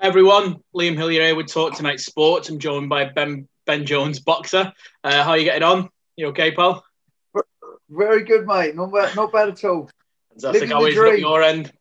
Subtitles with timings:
[0.00, 2.48] everyone, Liam Hillyer here with Talk Tonight Sports.
[2.48, 4.72] I'm joined by Ben Ben Jones, boxer.
[5.04, 5.90] Uh, how are you getting on?
[6.16, 6.84] You okay, pal?
[7.88, 8.74] Very good, mate.
[8.74, 9.90] Not bad, not bad at all.
[10.40, 10.70] Fantastic.
[10.70, 11.72] How is it at your end?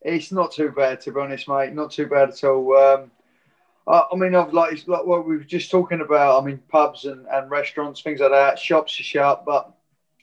[0.00, 1.72] It's not too bad, to be honest, mate.
[1.72, 2.76] Not too bad at all.
[2.76, 3.10] Um,
[3.86, 6.42] I, I mean, I've like, like what we were just talking about.
[6.42, 8.58] I mean, pubs and, and restaurants, things like that.
[8.58, 9.72] Shops are shut, but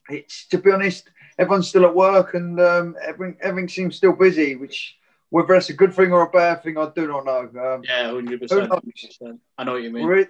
[0.09, 4.55] it's to be honest, everyone's still at work and um, everything everything seems still busy,
[4.55, 4.98] which
[5.29, 7.39] whether that's a good thing or a bad thing, I do not know.
[7.39, 9.39] Um, yeah, hundred percent.
[9.59, 10.07] I know what you mean.
[10.07, 10.25] We're,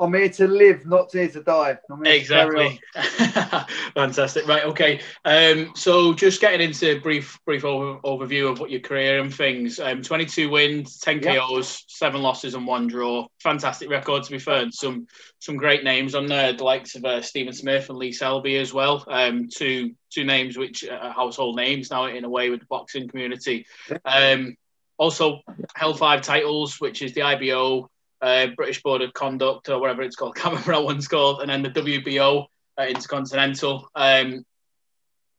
[0.00, 1.78] I'm here to live, not here to die.
[2.04, 2.80] exactly.
[2.94, 4.48] To Fantastic.
[4.48, 4.64] Right.
[4.64, 5.00] Okay.
[5.24, 9.78] Um, so just getting into brief brief over, overview of what your career and things.
[9.78, 13.28] Um, 22 wins, 10 KOs, seven losses, and one draw.
[13.44, 14.62] Fantastic record to be fair.
[14.62, 15.06] And some
[15.38, 18.74] some great names on there, the likes of uh, Stephen Smith and Lee Selby as
[18.74, 19.04] well.
[19.06, 23.06] Um, two two names which are household names now in a way with the boxing
[23.06, 23.66] community.
[24.04, 24.56] Um,
[24.98, 25.42] also
[25.76, 27.88] held five titles, which is the IBO,
[28.24, 30.34] uh, British Board of Conduct, or whatever it's called.
[30.36, 32.46] Can't remember one's called, and then the WBO
[32.78, 33.90] uh, Intercontinental.
[33.94, 34.44] Um,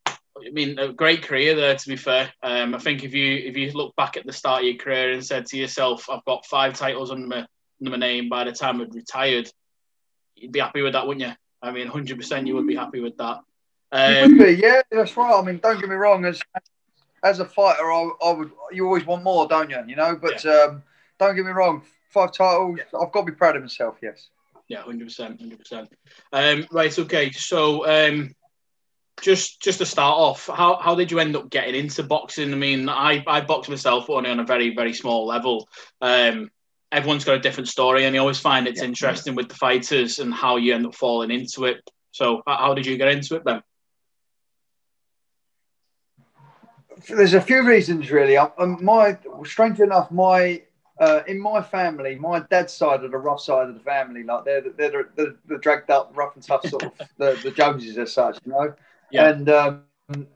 [0.07, 1.75] I mean, a great career there.
[1.75, 4.61] To be fair, um, I think if you if you look back at the start
[4.61, 7.47] of your career and said to yourself, "I've got five titles under my
[7.81, 9.49] under my name," by the time I'd retired,
[10.35, 11.33] you'd be happy with that, wouldn't you?
[11.63, 13.39] I mean, hundred percent, you would be happy with that.
[13.91, 15.39] Um, be, yeah, that's right.
[15.39, 16.25] I mean, don't get me wrong.
[16.25, 16.39] As
[17.23, 18.51] as a fighter, I, I would.
[18.71, 19.81] You always want more, don't you?
[19.87, 20.51] You know, but yeah.
[20.51, 20.83] um,
[21.17, 21.81] don't get me wrong.
[22.15, 22.79] Five titles.
[22.97, 23.97] I've got to be proud of myself.
[24.01, 24.29] Yes.
[24.69, 25.89] Yeah, hundred percent, hundred percent.
[26.31, 26.97] Um, right.
[26.97, 27.29] Okay.
[27.31, 28.33] So, um,
[29.19, 32.53] just just to start off, how, how did you end up getting into boxing?
[32.53, 35.67] I mean, I I boxed myself only on a very very small level.
[35.99, 36.49] Um,
[36.89, 38.87] everyone's got a different story, and I always find it's yeah.
[38.87, 41.81] interesting with the fighters and how you end up falling into it.
[42.11, 43.61] So, how did you get into it then?
[47.09, 48.37] there's a few reasons really.
[48.37, 50.61] I, um, my strangely enough, my
[50.99, 54.45] uh, in my family, my dad's side of the rough side of the family, like
[54.45, 57.97] they're they're the, the, the dragged up, rough and tough sort of the, the Joneses
[57.97, 58.73] as such, you know.
[59.11, 59.29] Yeah.
[59.29, 59.83] And um,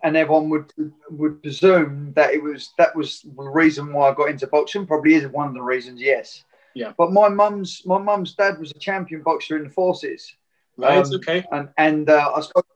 [0.04, 0.74] and everyone would
[1.10, 4.86] would presume that it was that was the reason why I got into boxing.
[4.86, 6.44] Probably is one of the reasons, yes.
[6.74, 6.94] Yeah.
[6.98, 10.36] But my mum's my mum's dad was a champion boxer in the forces.
[10.78, 10.98] Right.
[10.98, 11.46] Um, okay.
[11.52, 12.68] And and uh, I spoke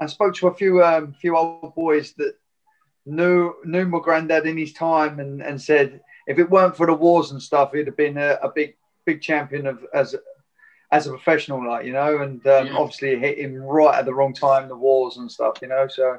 [0.00, 2.34] I spoke to a few um, few old boys that
[3.04, 6.94] knew knew my granddad in his time and, and said if it weren't for the
[6.94, 10.14] wars and stuff, he'd have been a, a big big champion of as
[10.90, 12.76] as a professional, like you know, and um, yeah.
[12.76, 15.88] obviously hit him right at the wrong time, the wars and stuff, you know.
[15.88, 16.18] So,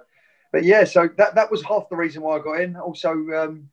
[0.51, 2.75] but yeah, so that that was half the reason why I got in.
[2.75, 3.69] Also, um,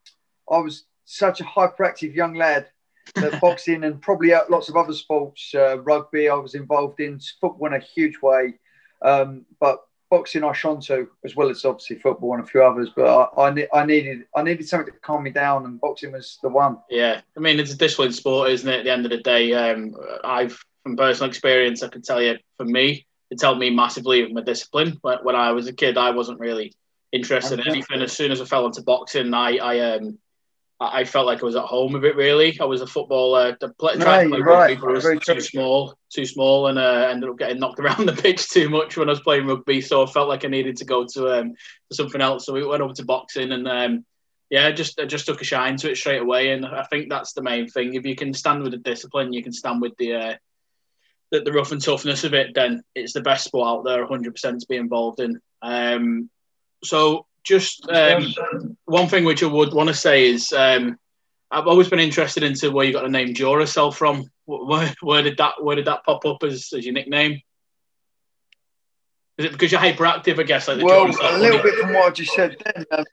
[0.51, 2.67] I was such a hyperactive young lad
[3.15, 7.67] that boxing and probably lots of other sports, uh, rugby, I was involved in football
[7.69, 8.55] in a huge way.
[9.03, 12.91] Um, but boxing I shone to as well as obviously football and a few others.
[12.95, 16.39] But I, I, I, needed I needed something to calm me down, and boxing was
[16.43, 16.79] the one.
[16.91, 18.81] Yeah, I mean it's a disciplined sport, isn't it?
[18.81, 19.95] At the end of the day, um,
[20.25, 24.33] I've from personal experience, I can tell you, for me, it helped me massively with
[24.33, 24.99] my discipline.
[25.03, 26.73] But when I was a kid, I wasn't really
[27.13, 28.03] interested in anything.
[28.03, 30.19] As soon as I fell into boxing, I, I um,
[30.81, 32.17] I felt like I was at home a bit.
[32.17, 33.55] Really, I was a footballer.
[33.61, 34.81] The play, no, to play rugby, right.
[34.81, 38.49] but was too small, too small, and uh, ended up getting knocked around the pitch
[38.49, 39.83] too much when I was playing rugby.
[39.83, 41.55] So I felt like I needed to go to um,
[41.91, 42.47] to something else.
[42.47, 44.07] So we went over to boxing, and um,
[44.49, 46.53] yeah, just I just took a shine to it straight away.
[46.53, 47.93] And I think that's the main thing.
[47.93, 50.35] If you can stand with the discipline, you can stand with the uh,
[51.31, 52.55] the, the rough and toughness of it.
[52.55, 55.41] Then it's the best sport out there, 100 percent to be involved in.
[55.61, 56.31] Um,
[56.83, 60.99] so just um, one thing which I would want to say is um,
[61.51, 64.25] I've always been interested into where you got the name Duracell from.
[64.47, 67.41] Where, where did that where did that pop up as, as your nickname?
[69.39, 70.39] Is it because you're hyperactive?
[70.39, 70.69] I guess.
[70.69, 72.57] Like well, a little bit from what I just said.
[72.65, 73.05] Then, um,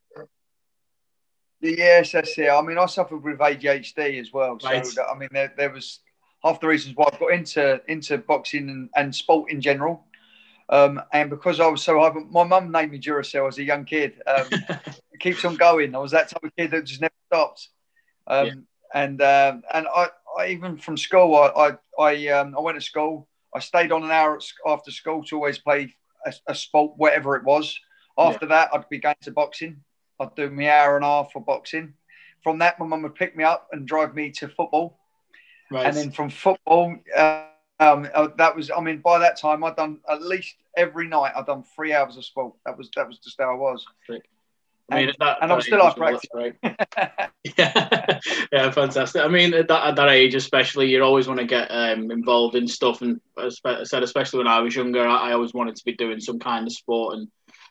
[1.61, 2.49] yes, that's it.
[2.49, 4.59] I mean, I suffered with ADHD as well.
[4.59, 4.87] So right.
[5.09, 5.99] I mean, there, there was
[6.43, 10.05] half the reasons why I got into into boxing and, and sport in general.
[10.69, 13.85] Um, and because I was so high, my mum named me Duracell as a young
[13.85, 14.21] kid.
[14.27, 15.95] Um, it keeps on going.
[15.95, 17.69] I was that type of kid that just never stopped.
[18.27, 18.53] Um, yeah.
[18.93, 21.47] And um, and I, I, even from school, I
[21.99, 23.27] I I, um, I, went to school.
[23.53, 27.43] I stayed on an hour after school to always play a, a sport, whatever it
[27.43, 27.79] was.
[28.17, 28.49] After yeah.
[28.49, 29.83] that, I'd be going to boxing.
[30.19, 31.93] I'd do my hour and a half for boxing.
[32.43, 34.99] From that, my mum would pick me up and drive me to football.
[35.69, 35.85] Right.
[35.85, 37.43] And then from football, uh,
[37.79, 41.33] um, uh, that was, I mean, by that time, I'd done at least every night.
[41.35, 42.55] I'd done three hours of sport.
[42.65, 43.85] That was that was just how I was.
[44.89, 46.29] I mean, and, that, and I'm still off practice.
[47.57, 48.19] yeah,
[48.51, 49.21] yeah, fantastic.
[49.21, 52.55] I mean, at that, at that age, especially, you always want to get um, involved
[52.55, 53.01] in stuff.
[53.01, 55.93] And as I said, especially when I was younger, I, I, always wanted to be
[55.93, 57.17] doing some kind of sport.
[57.17, 57.27] And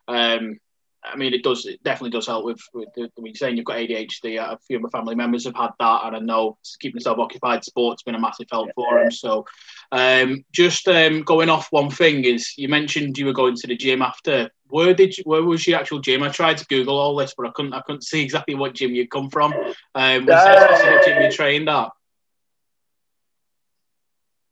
[0.08, 0.58] um,
[1.06, 1.66] I mean, it does.
[1.66, 4.38] It definitely does help with, with the, the saying you've got ADHD.
[4.38, 7.64] A few of my family members have had that, and I know keeping yourself occupied,
[7.64, 9.10] sport's been a massive help for them.
[9.10, 9.44] So,
[9.92, 13.76] um, just um, going off one thing is you mentioned you were going to the
[13.76, 14.50] gym after.
[14.68, 16.24] Where did you, where was your actual gym?
[16.24, 18.94] I tried to Google all this, but I couldn't I couldn't see exactly what gym
[18.94, 19.52] you'd come from.
[19.94, 21.90] Um, was specific gym you trained at?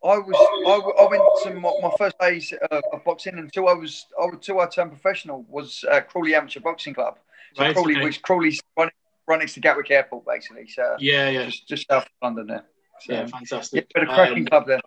[0.05, 0.37] I was
[0.67, 4.61] I, I went to my, my first days uh, of boxing until I was until
[4.61, 7.19] I turned professional was uh, Crawley Amateur Boxing Club.
[7.55, 8.05] So right, Crawley, okay.
[8.05, 8.93] which Crawley's right,
[9.27, 10.69] right next to Gatwick Airport, basically.
[10.69, 12.65] So yeah, yeah, just, just south of London there.
[13.01, 13.87] So, yeah, fantastic.
[13.95, 14.81] Yeah, but a cracking um, club there.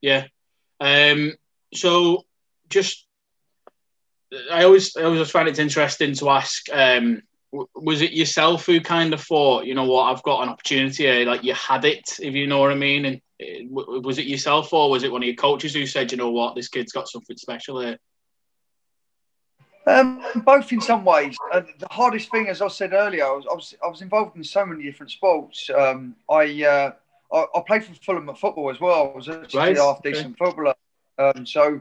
[0.00, 0.26] Yeah.
[0.80, 1.32] Um.
[1.74, 2.24] So
[2.68, 3.06] just,
[4.52, 6.66] I always I always find it interesting to ask.
[6.72, 7.22] Um,
[7.74, 11.26] was it yourself who kind of thought, you know what, I've got an opportunity here,
[11.26, 13.04] like you had it, if you know what I mean?
[13.04, 13.20] And
[13.68, 16.54] was it yourself or was it one of your coaches who said, you know what,
[16.54, 17.98] this kid's got something special here?
[19.86, 21.36] Um, both in some ways.
[21.52, 24.36] Uh, the hardest thing, as I said earlier, I was, I was, I was involved
[24.36, 25.70] in so many different sports.
[25.70, 26.92] Um, I, uh,
[27.32, 29.12] I, I played for Fulham at football as well.
[29.12, 29.76] I was actually right.
[29.76, 30.44] a half decent okay.
[30.44, 30.74] footballer.
[31.18, 31.80] Um, so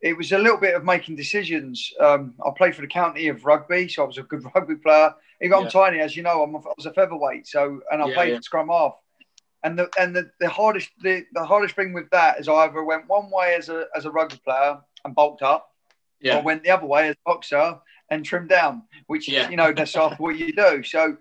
[0.00, 1.92] it was a little bit of making decisions.
[2.00, 5.14] Um, I played for the county of rugby, so I was a good rugby player.
[5.42, 5.64] Even yeah.
[5.64, 8.14] I'm tiny, as you know, I'm a, I was a featherweight, so and I yeah,
[8.14, 8.40] played yeah.
[8.40, 8.94] scrum half.
[9.62, 12.82] And the and the, the hardest the, the hardest thing with that is I either
[12.82, 15.74] went one way as a as a rugby player and bulked up,
[16.20, 16.38] yeah.
[16.38, 17.78] or went the other way as a boxer
[18.10, 19.50] and trimmed down, which yeah.
[19.50, 20.82] you know that's after what you do.
[20.82, 21.16] So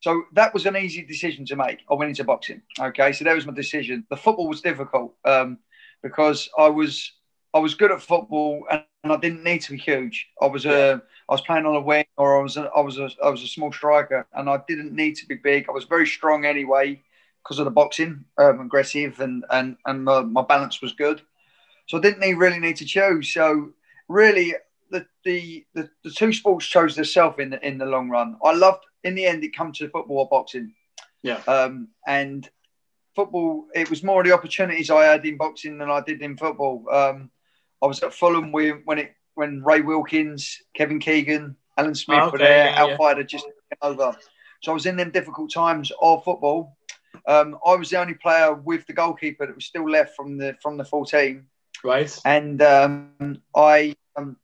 [0.00, 1.80] so that was an easy decision to make.
[1.90, 2.62] I went into boxing.
[2.78, 4.06] Okay, so that was my decision.
[4.10, 5.58] The football was difficult um,
[6.02, 7.12] because I was
[7.52, 10.28] I was good at football and, I didn't need to be huge.
[10.42, 12.98] I was a I was playing on a wing or I was a, I was
[12.98, 15.66] a, I was a small striker and I didn't need to be big.
[15.68, 17.02] I was very strong anyway
[17.42, 21.22] because of the boxing, um, aggressive and and and my, my, balance was good.
[21.86, 23.32] So I didn't need, really need to choose.
[23.32, 23.70] So
[24.08, 24.54] really,
[24.90, 28.36] the, the the the two sports chose themselves in the in the long run.
[28.44, 30.74] I loved in the end it come to football or boxing.
[31.22, 31.40] Yeah.
[31.46, 32.48] Um, and
[33.14, 36.36] football, it was more of the opportunities I had in boxing than I did in
[36.36, 36.84] football.
[36.90, 37.30] Um,
[37.82, 42.32] I was at Fulham when it when Ray Wilkins, Kevin Keegan, Alan Smith oh, okay,
[42.32, 42.66] were there.
[42.66, 43.22] Yeah, Al yeah.
[43.22, 43.46] just
[43.80, 44.16] over.
[44.62, 46.76] So I was in them difficult times of football.
[47.26, 50.56] Um, I was the only player with the goalkeeper that was still left from the
[50.62, 51.44] from the 14.
[51.82, 52.18] Right.
[52.24, 54.36] And um, I um,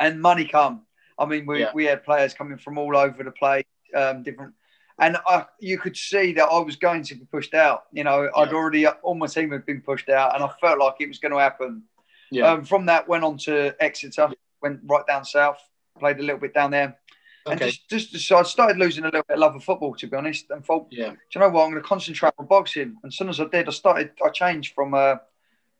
[0.00, 0.82] and money come.
[1.18, 1.70] I mean, we, yeah.
[1.72, 3.64] we had players coming from all over the place,
[3.94, 4.54] um, different,
[4.98, 7.84] and I, you could see that I was going to be pushed out.
[7.92, 10.94] You know, I'd already all my team had been pushed out, and I felt like
[11.00, 11.84] it was going to happen.
[12.30, 12.50] Yeah.
[12.50, 15.58] Um, from that, went on to Exeter, went right down south,
[15.98, 16.98] played a little bit down there.
[17.46, 17.70] And okay.
[17.88, 20.16] just, just, so I started losing a little bit of love of football, to be
[20.16, 21.10] honest, and thought, yeah.
[21.10, 21.64] do you know what?
[21.64, 22.96] I'm going to concentrate on boxing.
[23.02, 25.20] And as soon as I did, I started, I changed from a,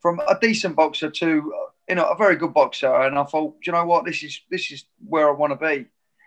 [0.00, 1.52] from a decent boxer to,
[1.88, 2.94] you know, a very good boxer.
[2.94, 4.04] And I thought, do you know what?
[4.04, 5.86] This is, this is where I want to be.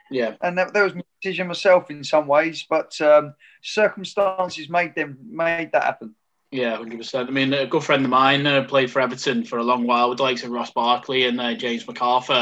[0.10, 0.36] Yeah.
[0.42, 5.18] And that, that was my decision myself in some ways, but um, circumstances made them,
[5.30, 6.16] made that happen.
[6.52, 7.28] Yeah, hundred percent.
[7.28, 10.10] I mean, a good friend of mine uh, played for Everton for a long while
[10.10, 12.34] with the likes of Ross Barkley and uh, James McCarthy,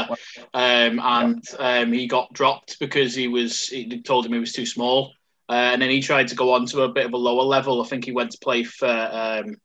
[0.54, 3.66] um, and um, he got dropped because he was.
[3.66, 5.12] He told him he was too small,
[5.48, 7.82] uh, and then he tried to go on to a bit of a lower level.
[7.82, 9.56] I think he went to play for um,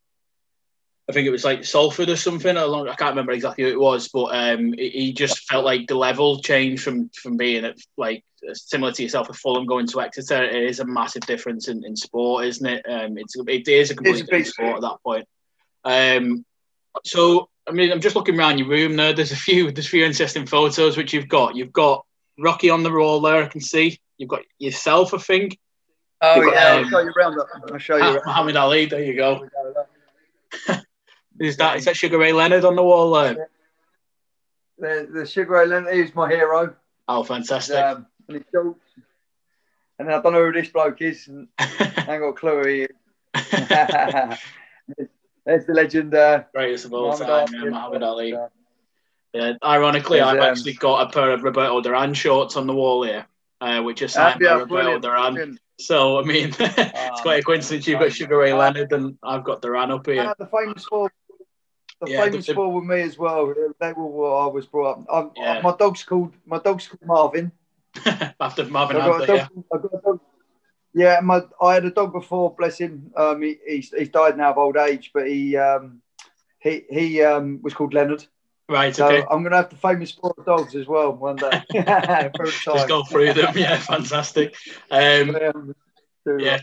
[1.07, 2.57] I think it was like Salford or something.
[2.57, 6.41] I can't remember exactly who it was, but um, he just felt like the level
[6.41, 8.23] changed from from being at like
[8.53, 10.43] similar to yourself with Fulham going to Exeter.
[10.43, 12.85] It is a massive difference in, in sport, isn't it?
[12.87, 15.27] Um, it's it is a completely different sport at that point.
[15.83, 16.45] Um,
[17.05, 19.13] so I mean, I'm just looking around your room there.
[19.13, 21.55] There's a few there's a few interesting photos which you've got.
[21.55, 22.05] You've got
[22.39, 23.43] Rocky on the roll there.
[23.43, 23.99] I can see.
[24.17, 25.57] You've got yourself, I think.
[26.21, 27.39] Oh yeah, um, I'll show you around.
[27.71, 28.21] I'll show you.
[28.25, 28.85] Muhammad Ali.
[28.85, 29.47] There you go.
[31.39, 33.49] Is that is that Sugar Ray Leonard on the wall there?
[34.77, 36.75] The, the Sugar Ray Leonard is my hero.
[37.07, 37.77] Oh, fantastic!
[37.77, 38.75] Um, and,
[39.99, 41.27] and I don't know who this bloke is.
[41.27, 42.89] And I ain't got a clue who he is.
[45.45, 46.13] There's the legend.
[46.13, 48.35] Uh, Greatest of all time, yeah, Muhammad Ali.
[49.33, 53.03] Yeah, ironically, I've um, actually got a pair of Roberto Duran shorts on the wall
[53.03, 53.25] here,
[53.61, 55.57] uh, which are signed by Roberto Duran.
[55.79, 59.61] So, I mean, it's quite a coincidence you've got Sugar Ray Leonard and I've got
[59.61, 60.21] Duran up here.
[60.21, 61.11] Uh, the famous four
[62.01, 63.53] the yeah, famous the, four with me as well.
[63.79, 65.33] They were what I was brought up.
[65.35, 65.61] Yeah.
[65.61, 67.51] My dog's called my dog's called Marvin.
[68.39, 69.47] After Marvin Hunter, yeah.
[70.93, 72.53] Yeah, my I had a dog before.
[72.53, 73.11] Bless him.
[73.15, 76.01] Um, he, he's, he's died now of old age, but he um,
[76.59, 78.25] he he um, was called Leonard.
[78.67, 78.95] Right.
[78.95, 79.25] So okay.
[79.29, 81.63] I'm going to have the famous four dogs as well one day.
[82.43, 83.57] Just go through them.
[83.57, 84.55] Yeah, fantastic.
[84.89, 85.73] Um,
[86.25, 86.59] yeah,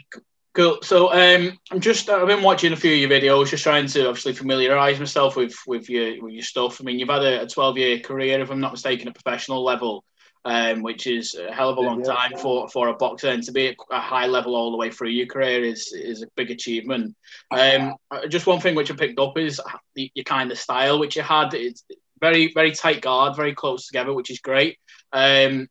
[0.58, 0.78] Cool.
[0.82, 4.08] So um, I'm just I've been watching a few of your videos, just trying to
[4.08, 6.80] obviously familiarise myself with with your with your stuff.
[6.80, 9.62] I mean, you've had a, a 12 year career, if I'm not mistaken, at professional
[9.62, 10.02] level.
[10.44, 13.28] Um, which is a hell of a long time for, for a boxer.
[13.28, 16.22] And to be at a high level all the way through your career is is
[16.22, 17.16] a big achievement.
[17.50, 17.94] Um,
[18.28, 19.60] just one thing which I picked up is
[19.94, 21.54] the, your kind of style which you had.
[21.54, 21.84] It's
[22.20, 24.78] very very tight guard, very close together, which is great.
[25.12, 25.68] Um,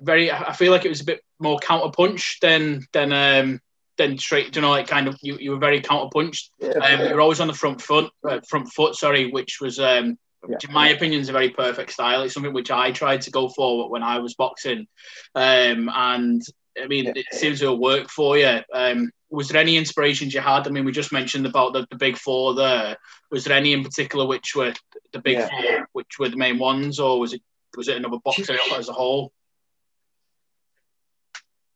[0.00, 3.60] very, I feel like it was a bit more counter punch than than um,
[3.96, 4.54] than straight.
[4.54, 6.50] You know, like kind of you, you were very counter punched.
[6.58, 8.94] Yeah, um, you were always on the front foot, uh, front foot.
[8.94, 10.12] Sorry, which was um, yeah.
[10.42, 12.22] Which in my opinion is a very perfect style.
[12.22, 14.86] It's something which I tried to go for when I was boxing,
[15.34, 16.42] um, and
[16.80, 17.12] I mean yeah.
[17.16, 18.60] it seems to work for you.
[18.72, 20.66] Um, was there any inspirations you had?
[20.66, 22.96] I mean, we just mentioned about the, the big four there.
[23.30, 24.74] Was there any in particular which were
[25.12, 25.48] the big yeah.
[25.48, 27.42] four, which were the main ones, or was it
[27.76, 29.32] was it another boxer as a whole?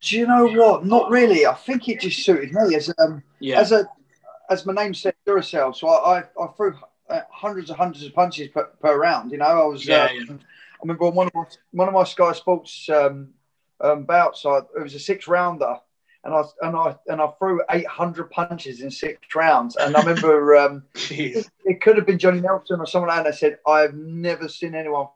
[0.00, 0.85] Do you know what?
[0.85, 1.47] Not really.
[1.47, 3.61] I think it just suited me as um yeah.
[3.61, 3.88] as a
[4.50, 5.75] as my name said, Duracell.
[5.75, 6.75] So I I, I threw
[7.08, 9.32] uh, hundreds and hundreds of punches per, per round.
[9.32, 9.87] You know, I was.
[9.87, 10.32] Yeah, uh, yeah.
[10.32, 13.30] I remember one of my, one of my Sky Sports um,
[13.80, 14.44] um, bouts.
[14.46, 15.76] I, it was a six rounder,
[16.25, 19.76] and I and I and I threw eight hundred punches in six rounds.
[19.76, 23.32] And I remember um, it, it, could have been Johnny Nelson or someone and I
[23.32, 25.08] said, "I've never seen anyone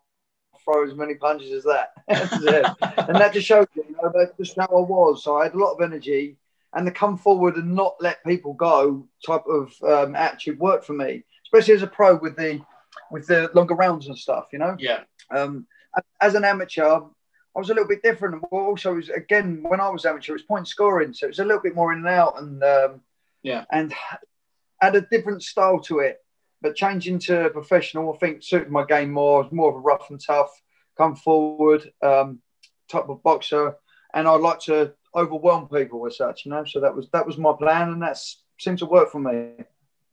[0.65, 1.93] throw as many punches as that."
[3.09, 5.25] and that just showed you, you know, that's just how I was.
[5.25, 6.37] So I had a lot of energy,
[6.75, 10.93] and the come forward and not let people go type of um, attitude worked for
[10.93, 12.61] me especially as a pro with the
[13.11, 14.49] with the longer rounds and stuff.
[14.53, 14.77] You know.
[14.79, 15.01] Yeah.
[15.31, 15.67] Um,
[16.21, 17.01] as an amateur,
[17.57, 18.41] I was a little bit different.
[18.43, 21.39] But Also, was again when I was amateur, it was point scoring, so it was
[21.39, 23.01] a little bit more in and out, and um,
[23.43, 23.95] yeah, and
[24.81, 26.19] had a different style to it.
[26.61, 29.41] But changing to professional, I think suited my game more.
[29.41, 30.51] It was more of a rough and tough,
[30.97, 32.41] come forward um,
[32.89, 33.77] type of boxer,
[34.15, 36.45] and I like to overwhelm people as such.
[36.45, 38.19] You know, so that was that was my plan, and that
[38.59, 39.53] seemed to work for me.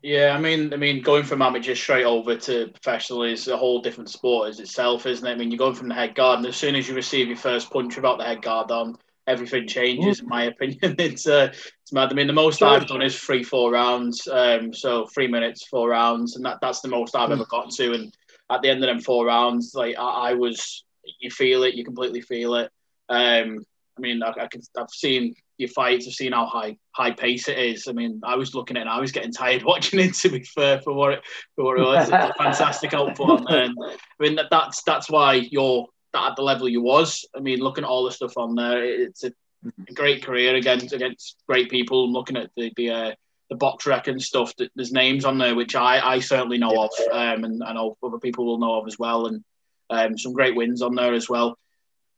[0.05, 3.81] Yeah, I mean, I mean, going from amateur straight over to professional is a whole
[3.81, 5.31] different sport as itself, isn't it?
[5.31, 7.37] I mean, you're going from the head guard, and as soon as you receive your
[7.37, 10.19] first punch without the head guard on, everything changes.
[10.19, 11.47] In my opinion, it's uh,
[11.81, 12.11] it's mad.
[12.11, 15.89] I mean, the most I've done is three, four rounds, um, so three minutes, four
[15.89, 17.93] rounds, and that that's the most I've ever gotten to.
[17.93, 18.13] And
[18.51, 20.83] at the end of them four rounds, like I, I was,
[21.19, 22.71] you feel it, you completely feel it.
[23.09, 23.65] Um,
[23.97, 26.07] I mean, I, I can, I've seen your fights.
[26.07, 27.87] I've seen how high high pace it is.
[27.87, 30.13] I mean, I was looking at it and I was getting tired watching it.
[30.15, 31.23] To be fair, for what it
[31.55, 33.49] for what it was, it's a fantastic output.
[33.49, 37.25] And I mean, that, that's that's why you're at the level you was.
[37.35, 39.31] I mean, looking at all the stuff on there, it's a,
[39.87, 42.05] a great career against against great people.
[42.05, 43.11] I'm looking at the the, uh,
[43.49, 44.53] the BoxRec and stuff.
[44.75, 48.19] There's names on there which I, I certainly know of, um, and I know other
[48.19, 49.43] people will know of as well, and
[49.89, 51.57] um, some great wins on there as well.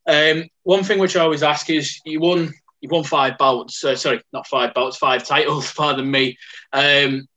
[0.08, 3.84] Um, one thing which I always ask is, you won you've won five bouts.
[3.84, 5.72] Uh, sorry, not five bouts, five titles.
[5.78, 6.38] Pardon me.
[6.72, 7.28] Um,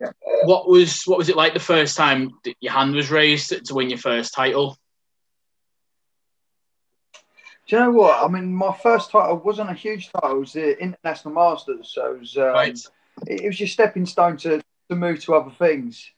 [0.00, 0.10] yeah.
[0.44, 3.90] What was what was it like the first time your hand was raised to win
[3.90, 4.76] your first title?
[7.66, 8.22] Do you know what?
[8.22, 10.36] I mean, my first title wasn't a huge title.
[10.36, 12.78] It was the International Masters, so it was, um, right.
[13.26, 16.12] it, it was your stepping stone to, to move to other things.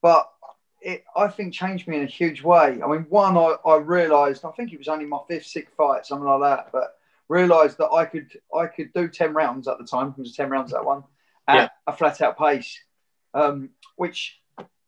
[0.00, 0.30] But
[0.86, 2.80] it, I think, changed me in a huge way.
[2.80, 6.06] I mean, one, I, I realised, I think it was only my fifth, sixth fight,
[6.06, 6.96] something like that, but
[7.28, 10.14] realised that I could I could do ten rounds at the time.
[10.16, 11.02] It was ten rounds that one
[11.48, 11.68] at yeah.
[11.88, 12.78] a flat out pace,
[13.34, 14.40] um, which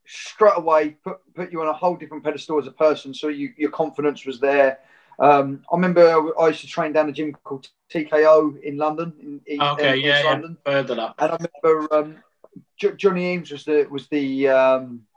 [0.07, 3.13] straight away put put you on a whole different pedestal as a person.
[3.13, 4.79] So you, your confidence was there.
[5.19, 9.41] Um, I remember I used to train down a gym called TKO in London.
[9.49, 10.57] In, okay, in, yeah, London.
[10.65, 11.15] yeah, heard that.
[11.19, 12.17] And I remember um,
[12.77, 15.08] J- Johnny Eames was the was the um,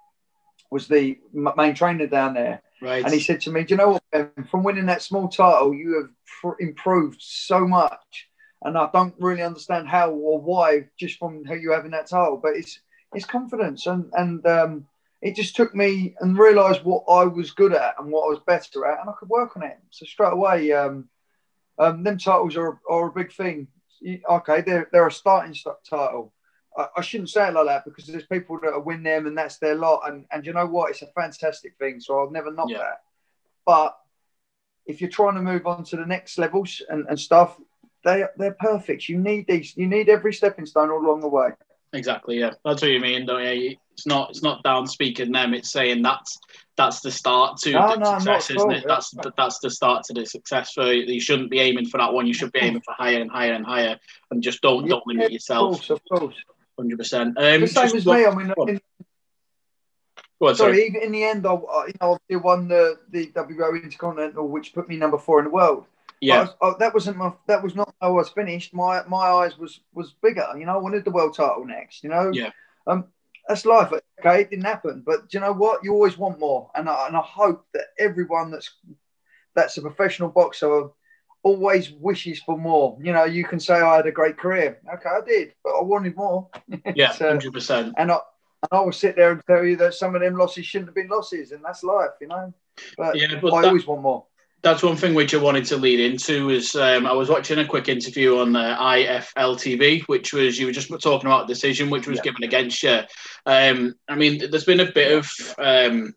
[0.71, 2.63] was the main trainer down there.
[2.81, 3.03] Right.
[3.03, 4.03] And he said to me, "Do you know what?
[4.11, 4.31] Ben?
[4.49, 6.09] From winning that small title, you have
[6.41, 8.29] pr- improved so much,
[8.63, 12.39] and I don't really understand how or why, just from how you having that title.
[12.41, 12.79] But it's
[13.13, 14.87] it's confidence, and and um,
[15.21, 18.41] it just took me and realised what I was good at and what I was
[18.47, 19.77] better at, and I could work on it.
[19.91, 21.07] So straight away, um,
[21.77, 23.67] um, them titles are are a big thing.
[24.27, 25.55] Okay, they're they're a starting
[25.87, 26.33] title
[26.77, 29.57] I, I, shouldn't say it like that because there's people that win them and that's
[29.57, 30.01] their lot.
[30.05, 30.91] And, and you know what?
[30.91, 31.99] It's a fantastic thing.
[31.99, 32.77] So I'll never knock yeah.
[32.77, 33.01] that.
[33.65, 33.97] But
[34.85, 37.59] if you're trying to move on to the next levels and, and stuff,
[38.03, 39.09] they, they're perfect.
[39.09, 41.49] You need these, you need every stepping stone all along the way.
[41.93, 42.39] Exactly.
[42.39, 42.51] Yeah.
[42.63, 43.75] That's what you mean, don't you?
[43.91, 45.53] It's not, it's not down speaking them.
[45.53, 46.39] It's saying that's,
[46.77, 48.85] that's the start to no, the no, success, isn't it?
[48.87, 50.73] That's the, that's the start to the success.
[50.73, 52.25] So you shouldn't be aiming for that one.
[52.25, 53.99] You should be aiming for higher and higher and higher,
[54.31, 55.81] and just don't yeah, don't limit yourself.
[55.81, 56.35] Of course, of course
[56.81, 57.37] hundred percent.
[57.37, 58.25] Um, the same as me.
[58.25, 58.81] I mean, in,
[60.39, 61.03] on, sorry, sorry.
[61.03, 64.97] In the end, I you know I won the the WBO Intercontinental, which put me
[64.97, 65.85] number four in the world.
[66.19, 67.33] Yeah, I, I, that wasn't my.
[67.47, 68.73] That was not how I was finished.
[68.73, 70.47] My my eyes was was bigger.
[70.57, 72.03] You know, I wanted the world title next.
[72.03, 72.31] You know.
[72.33, 72.51] Yeah.
[72.87, 73.05] Um,
[73.47, 73.91] that's life.
[74.19, 75.83] Okay, it didn't happen, but you know what?
[75.83, 78.69] You always want more, and I, and I hope that everyone that's
[79.55, 80.89] that's a professional boxer
[81.43, 82.97] always wishes for more.
[83.01, 84.79] You know, you can say I had a great career.
[84.93, 86.49] Okay, I did, but I wanted more.
[86.95, 87.93] Yeah, hundred percent.
[87.97, 88.19] And I,
[88.63, 90.95] and I will sit there and tell you that some of them losses shouldn't have
[90.95, 92.53] been losses, and that's life, you know.
[92.97, 94.25] But, yeah, but I that, always want more.
[94.61, 97.65] That's one thing which I wanted to lead into is um, I was watching a
[97.65, 101.89] quick interview on the IFL TV, which was you were just talking about the decision
[101.89, 102.23] which was yeah.
[102.23, 102.99] given against you.
[103.47, 106.13] Um, I mean, there's been a bit of um,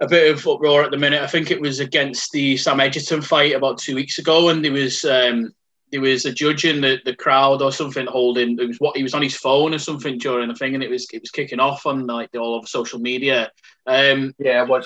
[0.00, 1.22] a bit of uproar at the minute.
[1.22, 4.72] I think it was against the Sam Eggington fight about two weeks ago, and there
[4.72, 5.52] was um,
[5.90, 8.58] there was a judge in the, the crowd or something holding.
[8.58, 10.90] It was what he was on his phone or something during the thing, and it
[10.90, 13.50] was it was kicking off on like all over social media.
[13.86, 14.84] Um, yeah, what?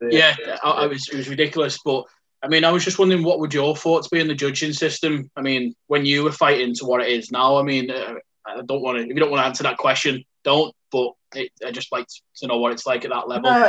[0.00, 2.04] Yeah, I, I was it was ridiculous, but.
[2.42, 5.30] I mean, I was just wondering what would your thoughts be in the judging system?
[5.36, 8.14] I mean, when you were fighting to what it is now, I mean, uh,
[8.46, 9.02] I don't want to.
[9.02, 10.74] If you don't want to answer that question, don't.
[10.90, 13.50] But it, I just like to know what it's like at that level.
[13.50, 13.68] No,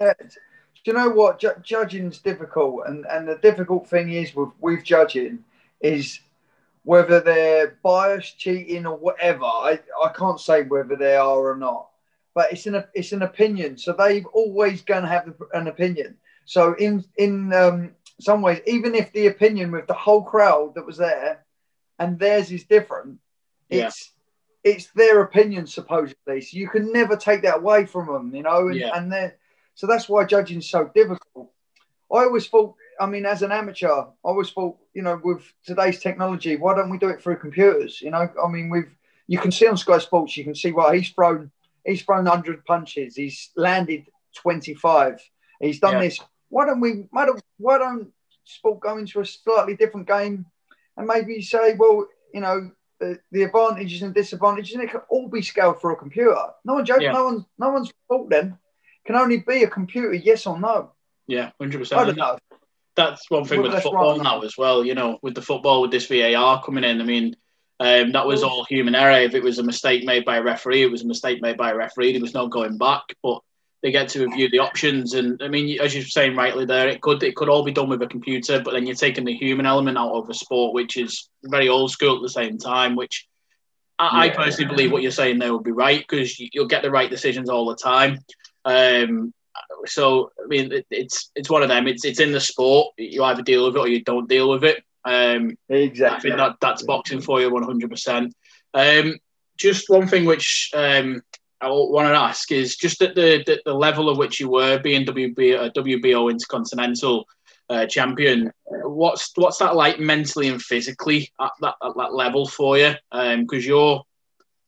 [0.00, 1.40] uh, do you know what?
[1.40, 5.44] Ju- judging's difficult, and and the difficult thing is with with judging
[5.80, 6.20] is
[6.84, 9.44] whether they're biased, cheating, or whatever.
[9.44, 11.88] I, I can't say whether they are or not,
[12.34, 13.78] but it's an it's an opinion.
[13.78, 16.16] So they've always going to have an opinion.
[16.44, 20.86] So in in um, some ways, even if the opinion with the whole crowd that
[20.86, 21.44] was there
[21.98, 23.18] and theirs is different,
[23.68, 23.86] yeah.
[23.86, 24.12] it's
[24.62, 26.40] it's their opinion supposedly.
[26.40, 28.68] So you can never take that away from them, you know.
[28.68, 28.90] And, yeah.
[28.94, 29.36] and they're
[29.76, 31.52] so that's why judging is so difficult.
[32.10, 36.00] I always thought, I mean, as an amateur, I always thought, you know, with today's
[36.00, 38.00] technology, why don't we do it through computers?
[38.00, 38.90] You know, I mean, we've
[39.28, 41.50] you can see on Sky Sports, you can see well, he's thrown
[41.84, 44.06] he's thrown 100 punches, he's landed
[44.36, 45.20] 25,
[45.60, 46.00] he's done yeah.
[46.00, 46.20] this.
[46.48, 47.06] Why don't we?
[47.10, 48.10] Why don't, why don't
[48.44, 50.46] sport go into a slightly different game
[50.96, 55.28] and maybe say, well, you know, the, the advantages and disadvantages, and it can all
[55.28, 56.34] be scaled for a computer.
[56.64, 57.12] No one, yeah.
[57.12, 58.56] no one, no one's fault then
[59.06, 60.92] can only be a computer, yes or no.
[61.26, 62.00] Yeah, hundred percent.
[62.00, 62.38] I don't know.
[62.94, 64.84] That's one thing with football now as well.
[64.84, 67.36] You know, with the football with this VAR coming in, I mean,
[67.78, 69.20] um, that was all human error.
[69.20, 71.70] If it was a mistake made by a referee, it was a mistake made by
[71.70, 72.12] a referee.
[72.12, 73.02] There was no going back.
[73.22, 73.40] But
[73.82, 77.02] they get to review the options, and I mean, as you're saying rightly there, it
[77.02, 79.66] could it could all be done with a computer, but then you're taking the human
[79.66, 82.96] element out of a sport, which is very old school at the same time.
[82.96, 83.28] Which
[83.98, 84.32] I, yeah.
[84.32, 87.10] I personally believe what you're saying there would be right because you'll get the right
[87.10, 88.18] decisions all the time.
[88.66, 89.32] Um,
[89.86, 91.86] so I mean, it, it's it's one of them.
[91.86, 92.94] It's it's in the sport.
[92.98, 94.82] You either deal with it or you don't deal with it.
[95.04, 96.32] Um, exactly.
[96.32, 98.34] I think that that's boxing for you, one hundred percent.
[98.74, 99.16] Um,
[99.56, 101.22] just one thing which um,
[101.60, 104.78] I want to ask is just at the, the, the level of which you were
[104.78, 107.26] being WB, uh, WBO Intercontinental
[107.70, 108.52] uh, champion.
[108.66, 112.94] What's what's that like mentally and physically at that, at that level for you?
[113.10, 114.04] Because um, you're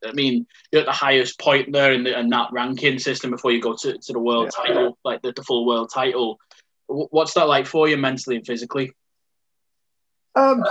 [0.05, 3.53] I mean, you're at the highest point there in, the, in that ranking system before
[3.53, 4.67] you go to, to the world yeah.
[4.67, 6.39] title, like the, the, full world title.
[6.87, 8.93] What's that like for you mentally and physically?
[10.35, 10.65] Um,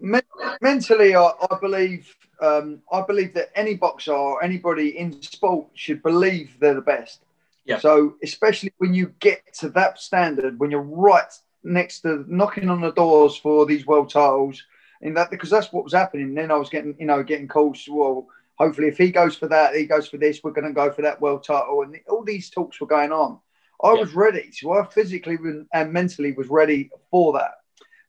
[0.00, 0.20] me-
[0.60, 6.02] mentally, I, I believe um, I believe that any boxer or anybody in sport should
[6.02, 7.22] believe they're the best.
[7.64, 7.78] Yeah.
[7.78, 12.80] So especially when you get to that standard, when you're right next to knocking on
[12.80, 14.64] the doors for these world titles,
[15.02, 16.34] in that because that's what was happening.
[16.34, 17.86] Then I was getting, you know, getting calls.
[17.88, 18.28] Well,
[18.62, 20.40] hopefully, if he goes for that, he goes for this.
[20.42, 23.40] We're going to go for that world title, and all these talks were going on.
[23.82, 24.00] I yeah.
[24.00, 25.36] was ready, so I physically
[25.74, 27.52] and mentally was ready for that.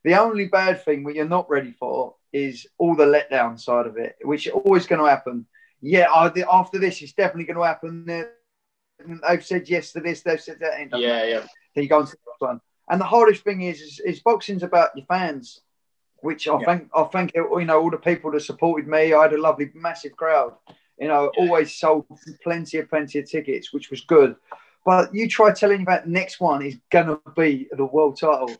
[0.04, 3.96] The only bad thing what you're not ready for is all the letdown side of
[3.96, 5.46] it, which is always going to happen.
[5.80, 8.06] Yeah, after this, it's definitely going to happen.
[8.06, 11.00] They've said yes to this, they've said that.
[11.00, 11.46] Yeah, yeah.
[11.74, 12.60] Then you go on to the next one.
[12.88, 15.62] And the hardest thing is, is, is boxing's about your fans
[16.24, 16.64] which I yeah.
[16.64, 19.12] thank I thank you know all the people that supported me.
[19.12, 20.54] I had a lovely, massive crowd.
[20.98, 21.44] You know, yeah.
[21.44, 22.06] always sold
[22.42, 24.36] plenty of plenty of tickets, which was good.
[24.86, 28.50] But you try telling me about the next one is gonna be the world title,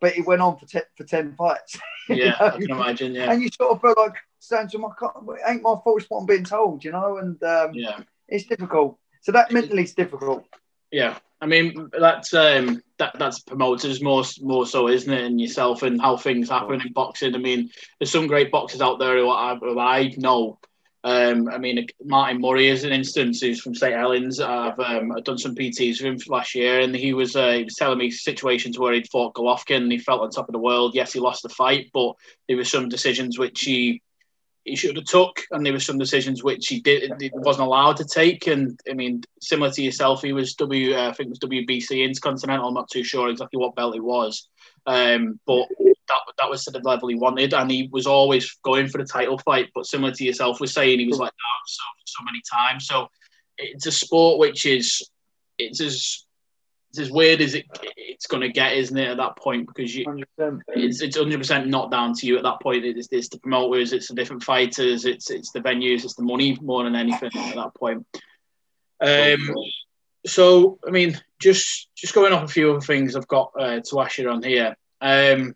[0.00, 1.78] but it went on for te- for ten fights.
[2.10, 2.46] Yeah, know?
[2.46, 3.14] I can imagine.
[3.14, 6.00] Yeah, and you sort of feel like saying to my, it ain't my fault.
[6.00, 7.18] It's what I'm being told, you know.
[7.18, 8.98] And um, yeah, it's difficult.
[9.20, 10.46] So that mentally is difficult.
[10.90, 15.24] Yeah, I mean that's um, that that's promoters more more so, isn't it?
[15.24, 17.34] And yourself and how things happen in boxing.
[17.34, 20.58] I mean, there's some great boxers out there who I, who I know.
[21.04, 24.40] Um, I mean, Martin Murray is an instance who's from St Helens.
[24.40, 27.64] I've, um, I've done some PTs with him last year, and he was uh, he
[27.64, 30.58] was telling me situations where he'd fought Golovkin and he felt on top of the
[30.58, 30.96] world.
[30.96, 32.14] Yes, he lost the fight, but
[32.48, 34.02] there were some decisions which he
[34.68, 37.96] he should have took, and there were some decisions which he did he wasn't allowed
[37.98, 38.46] to take.
[38.46, 42.04] And I mean, similar to yourself, he was W uh, I think it was WBC
[42.04, 42.68] Intercontinental.
[42.68, 44.48] I'm not too sure exactly what belt it was,
[44.86, 45.66] um, but
[46.08, 49.04] that that was to the level he wanted, and he was always going for the
[49.04, 49.70] title fight.
[49.74, 52.86] But similar to yourself, was saying he was like that so so many times.
[52.86, 53.08] So
[53.56, 55.02] it's a sport which is
[55.58, 56.24] it's as
[56.90, 59.08] it's as weird as it it's going to get, isn't it?
[59.08, 60.60] At that point, because you, 100%.
[60.68, 62.84] it's it's hundred percent not down to you at that point.
[62.84, 66.58] It's, it's the promoters, it's the different fighters, it's it's the venues, it's the money
[66.60, 68.06] more than anything at that point.
[69.00, 69.54] Um,
[70.26, 74.00] so I mean, just just going off a few other things I've got uh, to
[74.00, 74.76] ask you on here.
[75.00, 75.54] Um,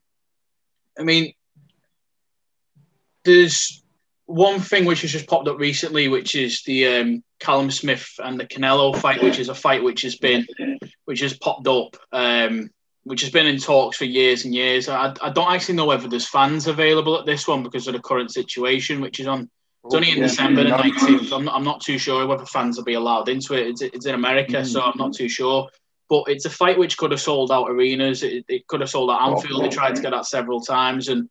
[0.99, 1.33] I mean,
[3.25, 3.83] there's
[4.27, 8.38] one thing which has just popped up recently, which is the um, Callum Smith and
[8.38, 10.47] the Canelo fight, which is a fight which has been,
[11.05, 12.71] which has popped up, um,
[13.05, 14.88] which has been in talks for years and years.
[14.88, 18.01] I, I don't actually know whether there's fans available at this one because of the
[18.01, 19.51] current situation, which is on.
[19.85, 21.33] It's only in yeah, December the nineteenth.
[21.33, 23.67] I'm not, I'm not too sure whether fans will be allowed into it.
[23.67, 24.67] It's, it's in America, mm-hmm.
[24.67, 25.69] so I'm not too sure.
[26.09, 28.23] But it's a fight which could have sold out arenas.
[28.23, 29.65] It, it could have sold out Anfield.
[29.65, 31.29] They tried to get that several times, and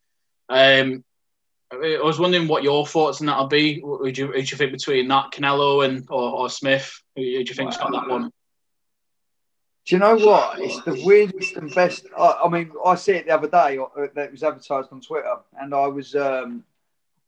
[0.50, 1.02] um,
[1.72, 3.80] I was wondering what your thoughts on that would be.
[3.82, 6.92] Would you, would you think between that Canelo and or, or Smith?
[7.16, 8.30] Who, who do you think's got that one?
[9.84, 10.60] Do you know what?
[10.60, 12.06] It's the weirdest and best.
[12.16, 15.36] I, I mean, I see it the other day uh, that was advertised on Twitter,
[15.60, 16.64] and I was, um,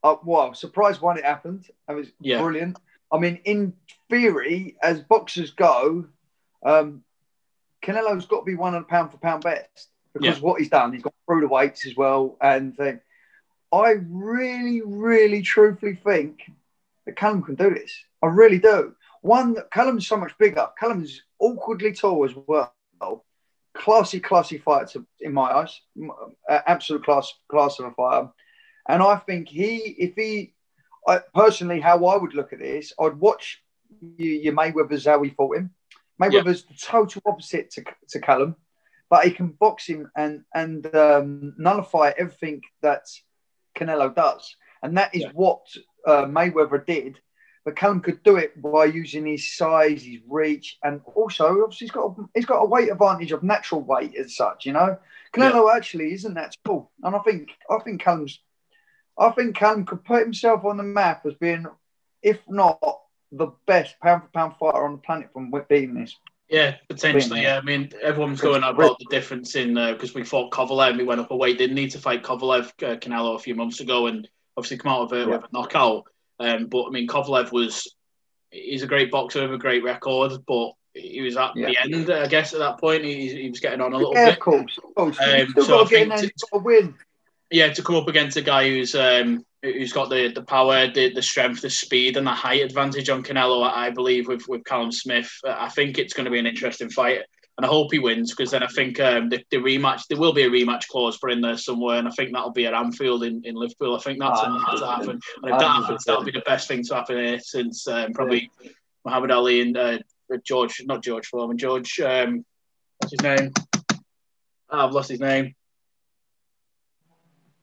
[0.05, 1.67] I, well, surprised when it happened.
[1.89, 2.41] It was yeah.
[2.41, 2.79] brilliant.
[3.11, 3.75] I mean, in
[4.09, 6.07] theory, as boxers go,
[6.65, 7.03] um,
[7.83, 10.43] Canelo's got to be one of the pound for pound best because yeah.
[10.43, 12.79] what he's done, he's got through the weights as well, and.
[12.79, 12.93] Uh,
[13.75, 16.49] I really, really, truthfully think
[17.07, 17.93] that Callum can do this.
[18.23, 18.95] I really do.
[19.23, 20.69] One, Callum's so much bigger.
[20.79, 22.73] Callum's awkwardly tall as well.
[23.75, 25.81] Classy, classy fighter in my eyes.
[26.49, 28.29] Absolute class, class of a fighter.
[28.89, 29.77] And I think he,
[30.07, 30.55] if he,
[31.07, 33.63] I, personally, how I would look at this, I'd watch
[34.17, 35.71] your Mayweather's how he fought him.
[36.23, 38.57] Mayweather's the total opposite to, to Callum,
[39.11, 43.05] but he can box him and and um, nullify everything that
[43.77, 45.31] Canelo does, and that is yeah.
[45.35, 45.63] what
[46.07, 47.19] uh, Mayweather did.
[47.65, 51.93] But Callum could do it by using his size, his reach, and also obviously he's
[51.93, 54.67] got a, he's got a weight advantage of natural weight as such.
[54.67, 54.99] You know,
[55.33, 55.77] Canelo yeah.
[55.77, 58.39] actually isn't that tall, and I think I think Callum's
[59.19, 61.67] I think Callum could put himself on the map as being,
[62.23, 62.81] if not
[63.33, 66.17] the best pound for pound fighter on the planet from beating this.
[66.49, 67.43] Yeah, potentially.
[67.43, 71.05] Yeah, I mean, everyone's going about the difference in because uh, we fought Kovalev, we
[71.05, 74.07] went up a weight, didn't need to fight Kovalev, uh, Canelo a few months ago,
[74.07, 75.37] and obviously come out of it yeah.
[75.37, 76.05] with a knockout.
[76.39, 77.95] Um, but I mean, Kovalev was
[78.51, 81.67] he's a great boxer with a great record, but he was at yeah.
[81.67, 83.05] the end, I guess, at that point.
[83.05, 84.35] He, he was getting on a little yeah, bit.
[84.35, 85.19] Of course, of course.
[85.21, 86.95] Um, so I think to, to win.
[87.51, 91.13] Yeah, to come up against a guy who's um, who's got the, the power, the,
[91.13, 94.93] the strength, the speed, and the height advantage on Canelo, I believe, with, with Callum
[94.93, 95.31] Smith.
[95.45, 97.23] I think it's going to be an interesting fight.
[97.57, 100.33] And I hope he wins because then I think um, the, the, rematch, there will
[100.33, 101.99] be a rematch clause for in there somewhere.
[101.99, 103.95] And I think that'll be at Anfield in, in Liverpool.
[103.95, 105.21] I think that's oh, to happen.
[105.43, 108.51] And if that happens, that'll be the best thing to happen here since um, probably
[108.61, 108.71] yeah.
[109.05, 109.99] Muhammad Ali and uh,
[110.45, 112.45] George, not George Foreman, George, um,
[112.99, 113.53] what's his name?
[114.71, 115.55] Oh, I've lost his name.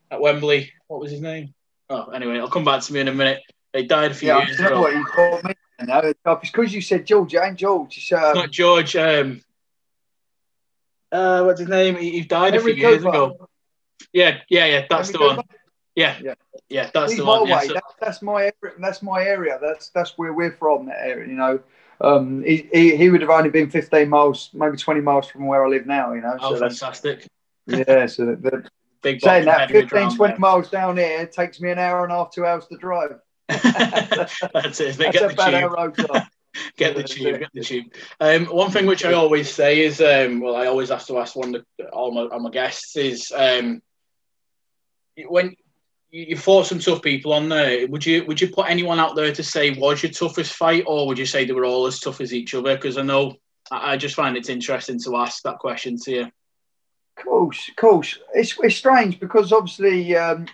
[0.09, 1.53] At Wembley, what was his name?
[1.89, 3.41] Oh, anyway, I'll come back to me in a minute.
[3.73, 4.81] They died a few yeah, years ago.
[4.81, 5.53] What you called me?
[5.83, 7.33] No, it's because you said George.
[7.33, 7.97] It ain't George.
[7.97, 8.95] It's, um, it's not George.
[8.95, 9.41] Um,
[11.11, 11.95] uh, what's his name?
[11.95, 13.49] He, he died Henry a few years ago.
[14.13, 14.85] Yeah, yeah, yeah.
[14.89, 15.45] That's Henry the one.
[15.95, 16.33] Yeah, yeah,
[16.69, 16.89] yeah.
[16.93, 17.47] That's He's the one.
[17.47, 18.75] Yeah, so, that, that's my area.
[18.79, 19.59] That's my area.
[19.61, 20.85] That's that's where we're from.
[20.87, 21.59] That area, you know.
[21.99, 25.63] Um, he, he, he would have only been 15 miles, maybe 20 miles from where
[25.63, 26.13] I live now.
[26.13, 26.37] You know.
[26.39, 27.27] Oh, so fantastic.
[27.67, 28.07] Yeah.
[28.07, 28.69] So that
[29.01, 32.31] Big Saying that, 15, 20 miles down here takes me an hour and a half,
[32.31, 33.19] two hours to drive.
[33.47, 34.97] That's it.
[34.97, 36.23] That's get the tube.
[36.77, 37.39] Get the tube.
[37.39, 37.85] Get the tube.
[38.19, 41.35] Um, one thing which I always say is, um, well, I always have to ask
[41.35, 43.81] one of the, all my, all my guests is, um,
[45.27, 45.55] when
[46.11, 49.31] you fought some tough people on there, would you would you put anyone out there
[49.31, 52.21] to say was your toughest fight, or would you say they were all as tough
[52.21, 52.75] as each other?
[52.75, 53.35] Because I know
[53.69, 56.23] I, I just find it's interesting to ask that question to you
[57.17, 58.19] Of course, of course.
[58.33, 60.47] It's, it's strange because obviously um,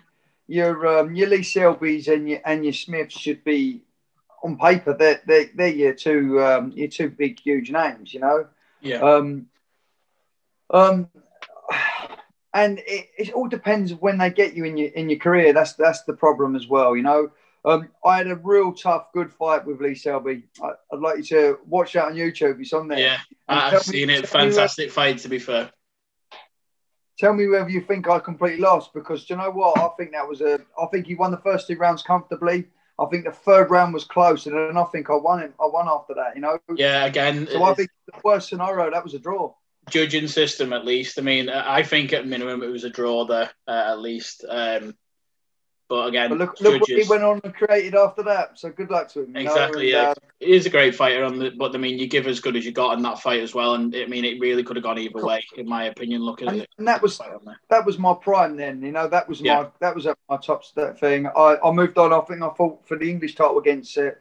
[0.47, 3.81] your um, your Lee Selby's and your and your Smiths should be
[4.43, 4.93] on paper.
[4.93, 8.47] They're they're, they're your two um, your two big huge names, you know.
[8.81, 8.97] Yeah.
[8.97, 9.47] Um.
[10.69, 11.09] Um.
[12.53, 15.53] And it, it all depends when they get you in your in your career.
[15.53, 17.29] That's that's the problem as well, you know.
[17.65, 20.43] Um, I had a real tough, good fight with Lee Selby.
[20.63, 22.61] I, would like you to watch that on YouTube.
[22.61, 22.99] It's on there.
[22.99, 23.17] Yeah,
[23.49, 24.27] I've seen me, it.
[24.29, 25.69] Fantastic fight, to be fair.
[27.19, 29.77] Tell me whether you think I completely lost because you know what?
[29.77, 30.61] I think that was a.
[30.81, 32.67] I think he won the first two rounds comfortably.
[32.99, 35.53] I think the third round was close, and then I think I won it.
[35.59, 36.35] I won after that.
[36.35, 36.59] You know.
[36.75, 37.05] Yeah.
[37.05, 37.47] Again.
[37.51, 39.53] So I think the worst scenario that was a draw.
[39.89, 41.17] Judging system, at least.
[41.17, 44.43] I mean, I think at minimum it was a draw there, uh, at least.
[44.47, 44.95] Um,
[45.89, 48.59] But again, but look, look what he went on and created after that.
[48.59, 49.37] So good luck to him.
[49.37, 49.93] Exactly.
[49.93, 49.99] know?
[49.99, 51.23] yeah, he is a great fighter.
[51.23, 53.39] On the, but I mean, you give as good as you got in that fight
[53.39, 53.75] as well.
[53.75, 56.23] And I mean, it really could have gone either way, in my opinion.
[56.23, 57.21] Looking and, at it, and that was
[57.69, 58.81] that was my prime then.
[58.81, 59.61] You know, that was yeah.
[59.61, 61.27] my that was my top step thing.
[61.27, 62.11] I, I moved on.
[62.11, 64.11] I think I fought for the English title against uh,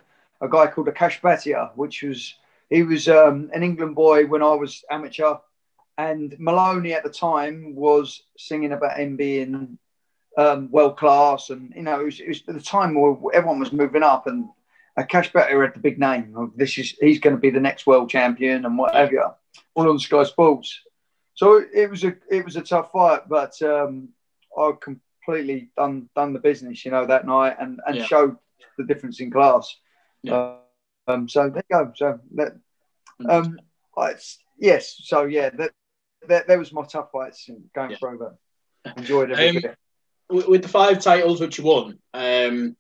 [0.41, 2.37] a guy called Akash Bhatia, which was
[2.71, 5.35] he was um, an England boy when I was amateur.
[5.99, 9.79] And Maloney at the time was singing about him being
[10.37, 13.59] um, world class, and you know, it was, it was, at the time where everyone
[13.59, 14.49] was moving up, and
[14.97, 16.35] uh, Akash Bhatia had the big name.
[16.37, 19.35] Of this is he's going to be the next world champion and whatever,
[19.75, 20.81] all on Sky Sports.
[21.35, 24.11] So it was a it was a tough fight, but um,
[24.57, 28.05] I completely done done the business, you know, that night, and and yeah.
[28.05, 28.37] showed
[28.77, 29.75] the difference in class.
[30.23, 30.35] Yeah.
[30.35, 30.57] Uh,
[31.09, 31.93] um, so there you go.
[31.95, 32.57] So that,
[33.29, 33.59] um,
[34.59, 35.01] yes.
[35.05, 35.71] So yeah, that,
[36.29, 37.97] that, that was my tough fights going yeah.
[37.97, 38.99] through that.
[38.99, 39.79] Enjoyed every um, bit
[40.29, 42.77] with the five titles which you won, um,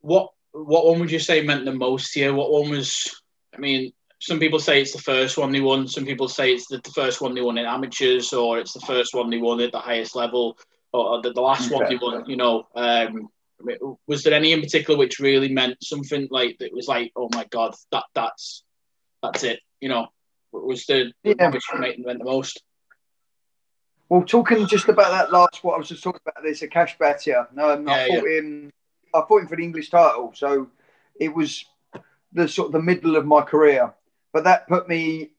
[0.00, 2.34] what what one would you say meant the most to you?
[2.34, 3.20] What one was?
[3.54, 5.88] I mean, some people say it's the first one they won.
[5.88, 8.80] Some people say it's the, the first one they won in amateurs, or it's the
[8.80, 10.58] first one they won at the highest level,
[10.92, 12.28] or the, the last one they won.
[12.28, 13.28] You know, um,
[14.06, 17.44] was there any in particular which really meant something like that was like, oh my
[17.50, 18.62] god, that that's
[19.22, 19.60] that's it.
[19.80, 20.08] You know,
[20.52, 21.50] was the yeah.
[21.50, 22.62] which meant the most?
[24.08, 27.48] Well, talking just about that last, what I was just talking about, this Akash Bhatia.
[27.58, 28.38] Um, I fought yeah.
[28.38, 28.72] him.
[29.12, 30.68] I fought him for the English title, so
[31.18, 31.64] it was
[32.32, 33.92] the sort of the middle of my career.
[34.32, 35.30] But that put me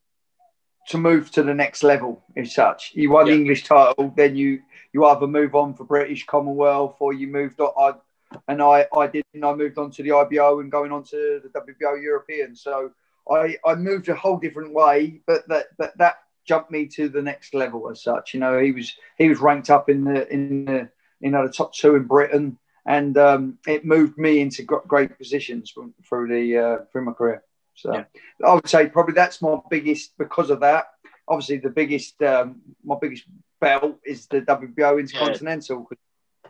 [0.88, 2.92] to move to the next level, as such.
[2.94, 3.34] You won yeah.
[3.34, 4.60] the English title, then you
[4.92, 7.72] you either move on for British Commonwealth or you moved on.
[7.78, 11.04] I, and I I did, and I moved on to the IBO and going on
[11.04, 12.54] to the WBO European.
[12.54, 12.90] So
[13.30, 16.18] I I moved a whole different way, but that but that
[16.48, 18.34] jumped me to the next level as such.
[18.34, 20.88] You know, he was he was ranked up in the in the
[21.20, 25.70] you know the top two in Britain, and um, it moved me into great positions
[25.70, 27.44] from, through the uh, through my career.
[27.74, 28.04] So yeah.
[28.44, 30.86] I would say probably that's my biggest because of that.
[31.28, 33.24] Obviously, the biggest um, my biggest
[33.60, 35.86] belt is the WBO Intercontinental.
[35.90, 35.98] Yeah.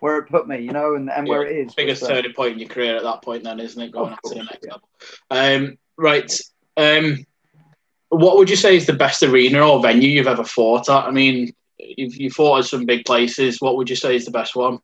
[0.01, 1.31] Where it put me, you know, and, and yeah.
[1.33, 1.75] where it is.
[1.75, 3.91] Biggest turning point in your career at that point, then, isn't it?
[3.91, 4.89] Going on to the next level.
[5.29, 6.33] Um, right.
[6.77, 7.27] Um,
[8.11, 11.05] what would you say is the best arena or venue you've ever fought at?
[11.05, 13.61] I mean, you've you fought at some big places.
[13.61, 14.79] What would you say is the best one?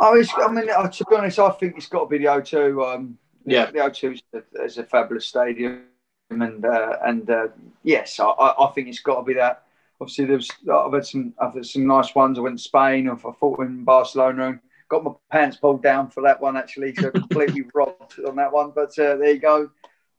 [0.00, 2.94] Oh, I mean, uh, to be honest, I think it's got to be the O2.
[2.94, 5.82] Um, yeah, the O2 is a, is a fabulous stadium,
[6.30, 7.48] and uh, and uh,
[7.82, 9.64] yes, I, I think it's got to be that.
[10.00, 12.38] Obviously, there's I've had some I've had some nice ones.
[12.38, 13.10] I went to Spain.
[13.10, 17.10] I fought in Barcelona and got my pants pulled down for that one actually, so
[17.10, 18.70] completely robbed on that one.
[18.72, 19.70] But uh, there you go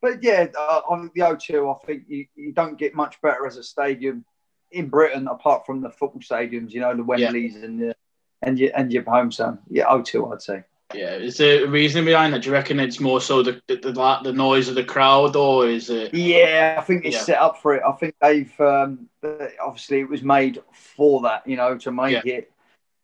[0.01, 3.57] but yeah, uh, on the O2, I think you, you don't get much better as
[3.57, 4.25] a stadium
[4.71, 7.65] in Britain apart from the football stadiums, you know, the Wembleys yeah.
[7.65, 7.95] and the,
[8.41, 9.59] and your and your home son.
[9.69, 10.63] Yeah, O2, I'd say.
[10.93, 12.41] Yeah, is there a reason behind that?
[12.41, 15.67] Do you reckon it's more so the the, the, the noise of the crowd, or
[15.67, 16.13] is it?
[16.13, 17.21] Yeah, I think it's yeah.
[17.21, 17.83] set up for it.
[17.88, 19.07] I think they've um,
[19.63, 22.33] obviously it was made for that, you know, to make yeah.
[22.33, 22.51] it.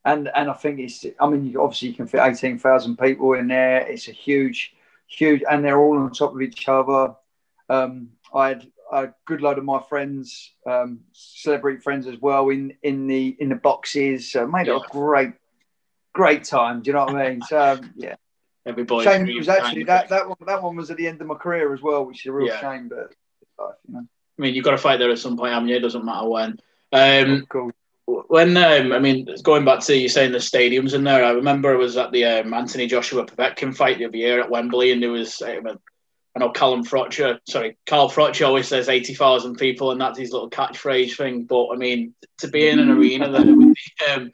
[0.04, 1.06] And and I think it's.
[1.20, 3.86] I mean, obviously you can fit eighteen thousand people in there.
[3.86, 4.74] It's a huge
[5.08, 7.16] huge, and they're all on top of each other.
[7.70, 12.74] Um, I had a good load of my friends, um, celebrity friends as well, in
[12.84, 14.32] in the in the boxes.
[14.32, 14.76] So made yeah.
[14.76, 15.34] it a great,
[16.14, 16.82] great time.
[16.82, 17.42] Do you know what I mean?
[17.42, 18.16] So um, yeah.
[18.68, 19.04] Everybody.
[19.06, 21.36] Shame it was actually that, that one that one was at the end of my
[21.36, 22.60] career as well, which is a real yeah.
[22.60, 22.90] shame.
[22.90, 23.14] But
[23.88, 24.00] you know.
[24.00, 25.76] I mean, you've got to fight there at some point, haven't you?
[25.76, 26.60] It doesn't matter when.
[26.92, 27.72] Um, cool
[28.06, 31.74] when um, I mean, going back to you saying the stadiums in there, I remember
[31.74, 35.02] I was at the um, Anthony Joshua Povetkin fight the other year at Wembley, and
[35.02, 35.80] there was um,
[36.36, 40.32] I know Callum Froch, sorry, Carl Froch always says eighty thousand people, and that's his
[40.32, 41.46] little catchphrase thing.
[41.46, 44.32] But I mean, to be in an arena with the, um,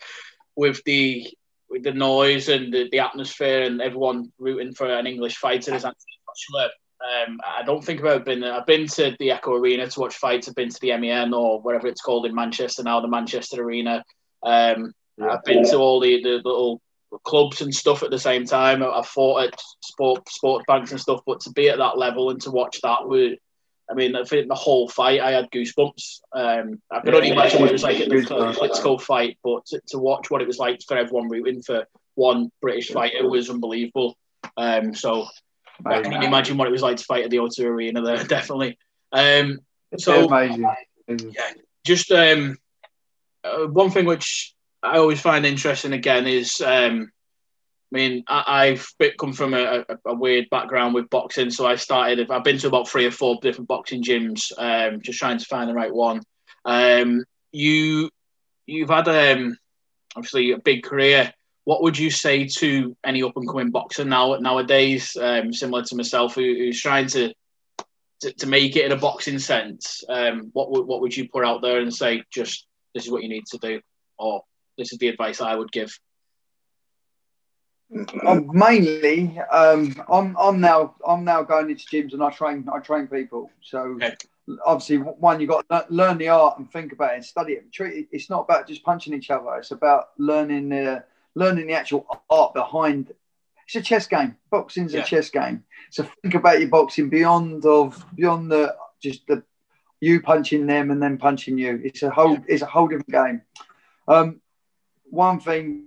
[0.55, 1.27] with the
[1.69, 5.93] with the noise and the, the, atmosphere and everyone rooting for an English fighter Anthony
[6.27, 6.69] Joshua,
[7.01, 8.43] um, I don't think I've ever been.
[8.43, 10.47] I've been to the Echo Arena to watch fights.
[10.47, 14.03] I've been to the MEN or whatever it's called in Manchester now, the Manchester Arena.
[14.43, 16.81] Um, I've been to all the, the little
[17.23, 18.83] clubs and stuff at the same time.
[18.83, 22.41] I've fought at sport sport banks and stuff, but to be at that level and
[22.41, 22.99] to watch that,
[23.89, 26.21] I mean, I think the whole fight, I had goosebumps.
[26.33, 29.81] Um, I could only imagine what it was like at the Klitschko fight, but to,
[29.89, 31.85] to, watch what it was like for everyone rooting for
[32.15, 34.17] one British fighter was unbelievable.
[34.55, 35.27] Um, so
[35.85, 38.23] I can only imagine what it was like to fight at the O2 Arena there,
[38.23, 38.77] definitely.
[39.11, 39.59] Um,
[39.97, 40.65] so, amazing.
[41.07, 41.51] Yeah,
[41.85, 42.57] just um,
[43.43, 47.11] uh, one thing which I always find interesting again is, um,
[47.93, 51.75] I mean, I, have come from a, a, a, weird background with boxing, so I
[51.75, 52.31] started.
[52.31, 55.69] I've been to about three or four different boxing gyms, um, just trying to find
[55.69, 56.21] the right one.
[56.63, 58.09] Um, you,
[58.65, 59.57] you've had um,
[60.15, 64.35] obviously a big career what would you say to any up and coming boxer now
[64.35, 67.33] nowadays, um, similar to myself, who, who's trying to,
[68.21, 70.03] to, to make it in a boxing sense?
[70.09, 73.23] Um, what would what would you put out there and say, just this is what
[73.23, 73.79] you need to do,
[74.17, 74.43] or
[74.77, 75.91] this is the advice I would give?
[78.25, 82.79] Um, mainly, um, I'm I'm now I'm now going into gyms and I train I
[82.79, 83.51] train people.
[83.61, 84.15] So okay.
[84.65, 87.65] obviously, one you got to learn the art and think about it and study it.
[88.11, 89.55] It's not about just punching each other.
[89.57, 91.03] It's about learning the
[91.35, 93.13] learning the actual art behind.
[93.65, 94.37] It's a chess game.
[94.49, 95.01] Boxing's yeah.
[95.01, 95.63] a chess game.
[95.89, 99.43] So think about your boxing beyond of beyond the just the
[99.99, 101.79] you punching them and then punching you.
[101.83, 102.43] It's a whole yeah.
[102.47, 103.41] it's a whole different game.
[104.07, 104.41] Um,
[105.05, 105.85] one thing,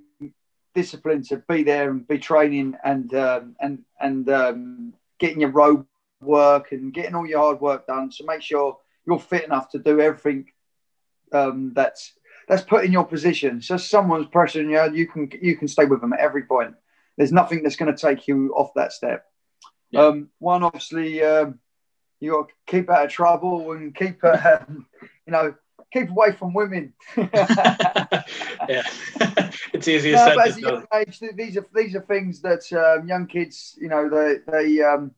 [0.75, 5.87] discipline to be there and be training and um, and and um, getting your road
[6.21, 8.11] work and getting all your hard work done.
[8.11, 10.47] So make sure you're fit enough to do everything
[11.33, 12.13] um, that's
[12.49, 13.63] that's put in your position.
[13.63, 16.75] So someone's pressuring you, you can you can stay with them at every point.
[17.17, 19.25] There's nothing that's going to take you off that step.
[19.91, 20.07] Yeah.
[20.07, 21.61] Um, one, obviously, um,
[22.21, 24.59] you got to keep out of trouble and keep, uh,
[25.27, 25.55] you know,
[25.93, 26.93] keep away from women.
[27.17, 27.23] yeah,
[29.73, 33.79] it's easier no, said than Age, these are these are things that um, young kids,
[33.81, 35.13] you know, they they um,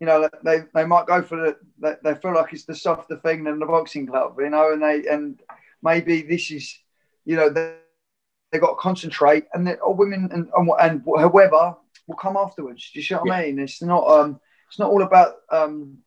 [0.00, 3.16] you know they they might go for the they, they feel like it's the softer
[3.18, 5.40] thing than the boxing club, you know, and they and
[5.82, 6.76] maybe this is,
[7.24, 7.74] you know, they,
[8.50, 12.90] they got to concentrate, and the, or women and, and, and whoever will come afterwards.
[12.92, 13.32] Do you see what yeah.
[13.34, 13.58] I mean?
[13.58, 15.98] It's not um, it's not all about um.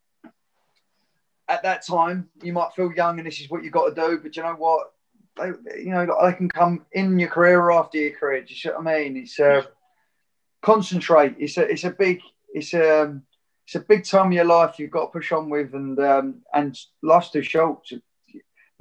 [1.48, 4.20] At that time, you might feel young, and this is what you've got to do.
[4.24, 4.94] But you know what?
[5.36, 5.48] They,
[5.82, 8.42] you know, they can come in your career or after your career.
[8.42, 9.18] Do you see what I mean?
[9.18, 9.64] It's uh,
[10.62, 11.36] concentrate.
[11.40, 12.22] It's a, it's a big,
[12.54, 13.24] it's a, um,
[13.66, 16.42] it's a big time of your life you've got to push on with, and um,
[16.54, 17.86] and life's too short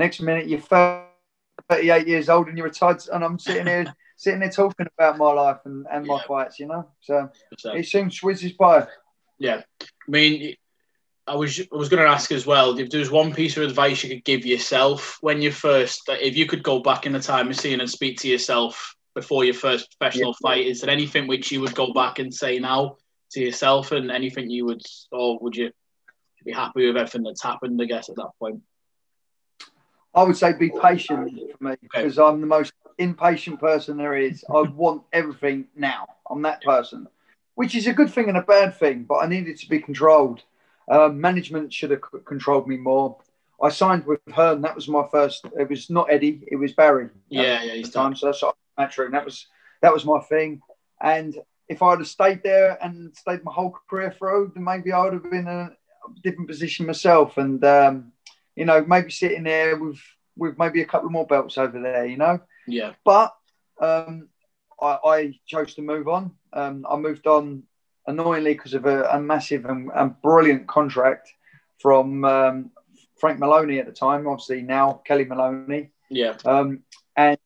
[0.00, 3.84] Next minute, you're 38 years old and you're retired, and I'm sitting here,
[4.16, 6.22] sitting there talking about my life and, and my yeah.
[6.26, 6.88] fights, you know.
[7.02, 8.86] So, so it seems whizzes by.
[9.38, 10.56] Yeah, I mean,
[11.26, 13.62] I was I was going to ask as well if there was one piece of
[13.62, 17.20] advice you could give yourself when you first, if you could go back in the
[17.20, 20.48] time machine and speak to yourself before your first professional yeah.
[20.48, 22.96] fight, is there anything which you would go back and say now
[23.32, 24.80] to yourself, and anything you would,
[25.12, 25.70] or would you
[26.42, 27.78] be happy with everything that's happened?
[27.82, 28.62] I guess at that point.
[30.14, 32.28] I would say be patient for me because okay.
[32.28, 34.44] I'm the most impatient person there is.
[34.48, 36.06] I want everything now.
[36.28, 37.08] I'm that person,
[37.54, 40.42] which is a good thing and a bad thing, but I needed to be controlled.
[40.88, 43.16] Um, management should have controlled me more.
[43.62, 44.62] I signed with Hearn.
[44.62, 45.46] That was my first.
[45.58, 46.42] It was not Eddie.
[46.48, 47.10] It was Barry.
[47.28, 47.74] Yeah, yeah.
[47.74, 48.16] He's time.
[48.16, 48.42] So that's
[48.78, 49.12] matchroom.
[49.12, 49.46] That was
[49.82, 50.62] that was my thing.
[51.00, 51.36] And
[51.68, 55.12] if I'd have stayed there and stayed my whole career through, then maybe I would
[55.12, 55.70] have been in a
[56.22, 57.38] different position myself.
[57.38, 58.12] And um,
[58.56, 59.98] you know, maybe sitting there with
[60.36, 62.40] with maybe a couple more belts over there, you know.
[62.66, 62.92] Yeah.
[63.04, 63.34] But
[63.80, 64.28] um,
[64.80, 66.32] I, I, chose to move on.
[66.52, 67.64] Um, I moved on
[68.06, 71.32] annoyingly because of a, a massive and, and, brilliant contract
[71.78, 72.70] from um,
[73.18, 74.26] Frank Maloney at the time.
[74.26, 75.90] Obviously now Kelly Maloney.
[76.08, 76.36] Yeah.
[76.44, 76.82] Um,
[77.16, 77.38] and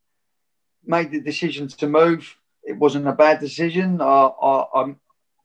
[0.86, 2.36] made the decision to move.
[2.62, 4.00] It wasn't a bad decision.
[4.00, 4.94] I, I,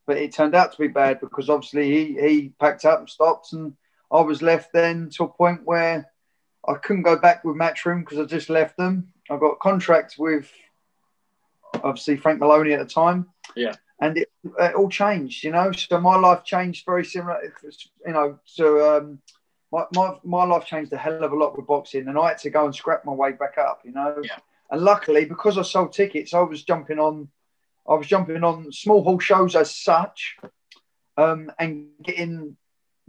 [0.06, 3.54] but it turned out to be bad because obviously he, he packed up and stopped
[3.54, 3.74] and
[4.12, 6.10] I was left then to a point where
[6.67, 9.13] I couldn't go back with Matchroom because I just left them.
[9.30, 10.52] I got contracts with
[11.76, 13.28] obviously Frank Maloney at the time.
[13.56, 13.76] Yeah.
[14.02, 15.72] And it, it, all changed, you know.
[15.72, 17.41] So my life changed very similar,
[18.06, 18.39] you know.
[18.45, 19.19] So um,
[19.72, 22.38] my, my, my life changed a hell of a lot with boxing, and I had
[22.39, 24.15] to go and scrap my way back up, you know.
[24.24, 24.38] Yeah.
[24.72, 27.28] And luckily, because I sold tickets, I was jumping on,
[27.88, 30.38] I was jumping on small hall shows as such,
[31.17, 32.56] um, and getting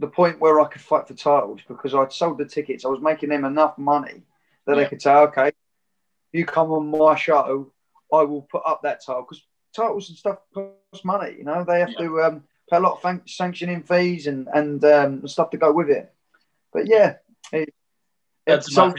[0.01, 2.83] the point where I could fight for titles because I'd sold the tickets.
[2.83, 4.23] I was making them enough money
[4.65, 4.83] that yeah.
[4.83, 5.51] they could say, okay,
[6.33, 7.71] you come on my show,
[8.11, 11.35] I will put up that title because titles and stuff cost money.
[11.37, 12.07] You know, they have yeah.
[12.07, 15.89] to um, pay a lot of sanctioning fees and and um, stuff to go with
[15.89, 16.11] it.
[16.73, 17.17] But yeah,
[17.53, 17.71] it,
[18.47, 18.91] that's so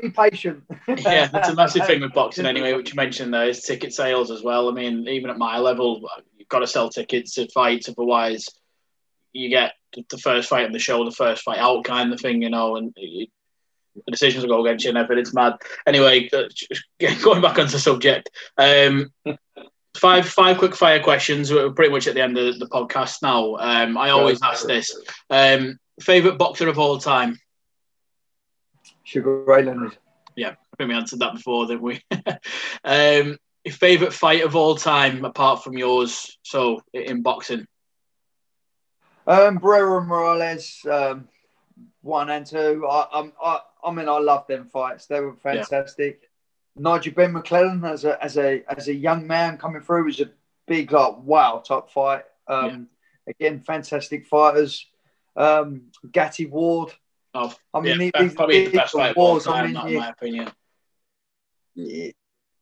[0.00, 0.64] be patient.
[0.88, 4.30] yeah, that's a massive thing with boxing anyway, which you mentioned there is ticket sales
[4.30, 4.70] as well.
[4.70, 6.08] I mean, even at my level,
[6.38, 8.48] you've got to sell tickets to fights, otherwise
[9.38, 9.74] you get
[10.10, 12.76] the first fight in the show, the first fight out kind of thing, you know,
[12.76, 13.28] and the
[14.10, 15.22] decisions will go against you and everything.
[15.22, 15.54] It's mad.
[15.86, 16.44] Anyway, uh,
[17.22, 19.12] going back onto the subject, um,
[19.96, 21.52] five five quick fire questions.
[21.52, 23.56] We're pretty much at the end of the podcast now.
[23.56, 24.94] Um, I always ask this:
[25.30, 27.38] um, favorite boxer of all time?
[29.04, 29.96] Sugar Ray Leonard.
[30.36, 32.02] Yeah, I think we answered that before, didn't we?
[32.84, 33.38] um,
[33.70, 36.38] favorite fight of all time, apart from yours?
[36.42, 37.66] So in boxing.
[39.28, 41.28] Um, Barrera and Morales, um,
[42.00, 42.86] one and two.
[42.90, 45.04] I, I, I mean, I love them fights.
[45.04, 46.30] They were fantastic.
[46.76, 50.30] Nigel Benn McClellan as a as a as a young man coming through was a
[50.66, 52.24] big like wow type fight.
[52.46, 52.88] Um,
[53.26, 53.34] yeah.
[53.38, 54.86] Again, fantastic fighters.
[55.36, 56.94] Um, Gatti Ward.
[57.34, 59.44] Oh, I mean, yeah, these, probably these the best fight wars.
[59.44, 60.52] Time, I mean, you, in my opinion.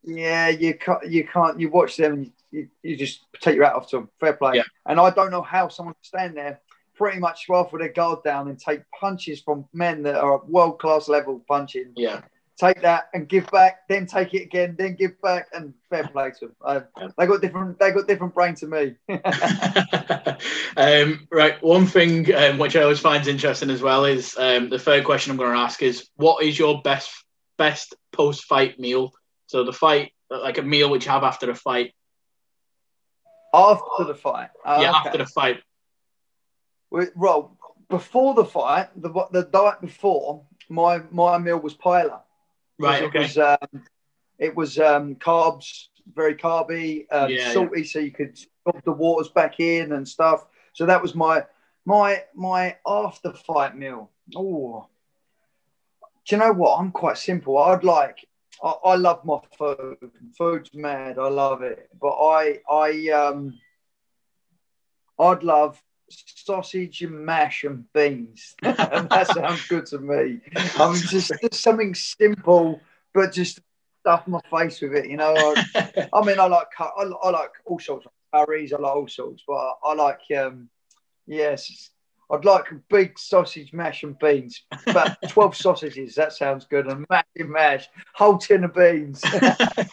[0.03, 1.07] Yeah, you can't.
[1.07, 1.61] You can't.
[1.61, 4.11] You watch them and you, you just take your hat off to them.
[4.21, 4.57] Fair play.
[4.57, 4.63] Yeah.
[4.87, 6.61] And I don't know how someone can stand there
[6.95, 10.79] pretty much well for their guard down and take punches from men that are world
[10.79, 11.93] class level punching.
[11.97, 12.23] Yeah
[12.57, 16.31] take that and give back, then take it again, then give back, and fair play
[16.39, 16.57] to them.
[16.65, 16.81] Uh,
[17.19, 17.79] they got different.
[17.79, 18.95] They got different brain to me.
[20.77, 21.63] um, right.
[21.63, 25.31] One thing um, which I always find interesting as well is um, the third question
[25.31, 27.11] I'm going to ask is what is your best
[27.57, 29.13] best post fight meal?
[29.47, 31.93] So the fight, like a meal which you have after a fight.
[33.57, 34.51] After the fight.
[34.65, 35.09] Oh, yeah, okay.
[35.09, 35.63] after the fight.
[36.91, 37.57] Well,
[37.89, 42.21] before the fight, the the night before, my my meal was paella.
[42.79, 43.03] Right.
[43.03, 43.19] Okay.
[43.19, 43.83] It was, um,
[44.39, 47.87] it was um, carbs, very carby, um, yeah, salty, yeah.
[47.87, 50.47] so you could pump the waters back in and stuff.
[50.73, 51.45] So that was my
[51.85, 54.11] my my after fight meal.
[54.37, 54.87] Oh,
[56.27, 56.79] do you know what?
[56.79, 57.57] I'm quite simple.
[57.59, 58.27] I'd like.
[58.63, 60.11] I, I love my food.
[60.37, 61.19] Food's mad.
[61.19, 61.89] I love it.
[62.01, 63.59] But I I um.
[65.19, 68.55] I'd love sausage and mash and beans.
[68.63, 70.41] and that sounds good to me.
[70.77, 72.81] I mean, just, just something simple,
[73.15, 73.61] but just
[74.01, 75.09] stuff my face with it.
[75.09, 76.91] You know, I, I mean, I like I,
[77.23, 78.73] I, like all sorts of curries.
[78.73, 80.69] I like all sorts, but I, I like um,
[81.27, 81.91] yes.
[82.31, 86.15] I'd like a big sausage mash and beans, about 12 sausages.
[86.17, 86.87] That sounds good.
[86.87, 89.23] And massive mash, whole tin of beans.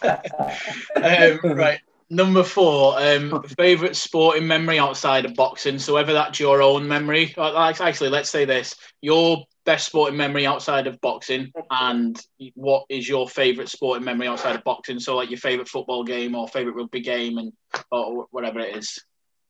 [0.02, 1.80] um, right.
[2.10, 5.78] Number four, um, favorite sporting memory outside of boxing.
[5.78, 10.86] So whether that's your own memory, actually, let's say this: your best sporting memory outside
[10.86, 12.20] of boxing, and
[12.54, 15.00] what is your favorite sporting memory outside of boxing?
[15.00, 17.52] So like your favorite football game or favorite rugby game, and
[17.90, 19.02] or whatever it is.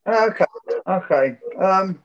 [0.06, 0.44] Okay,
[0.86, 1.36] okay.
[1.60, 2.02] Um,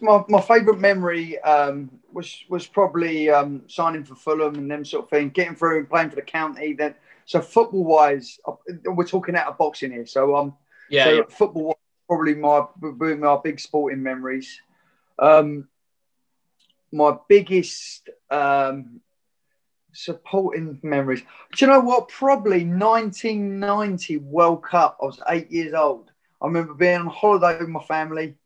[0.00, 5.04] my my favorite memory um, was was probably um, signing for Fulham and them sort
[5.04, 6.72] of thing, getting through and playing for the county.
[6.72, 6.94] Then
[7.26, 8.52] so football wise, uh,
[8.84, 10.06] we're talking out of boxing here.
[10.06, 10.54] So um,
[10.90, 11.22] yeah, so yeah.
[11.28, 11.78] football
[12.08, 14.60] probably my my big sporting memories.
[15.18, 15.68] Um,
[16.90, 19.00] my biggest um,
[19.92, 21.22] supporting memories.
[21.54, 22.08] Do you know what?
[22.08, 24.98] Probably 1990 World Cup.
[25.02, 26.10] I was eight years old.
[26.40, 28.36] I remember being on holiday with my family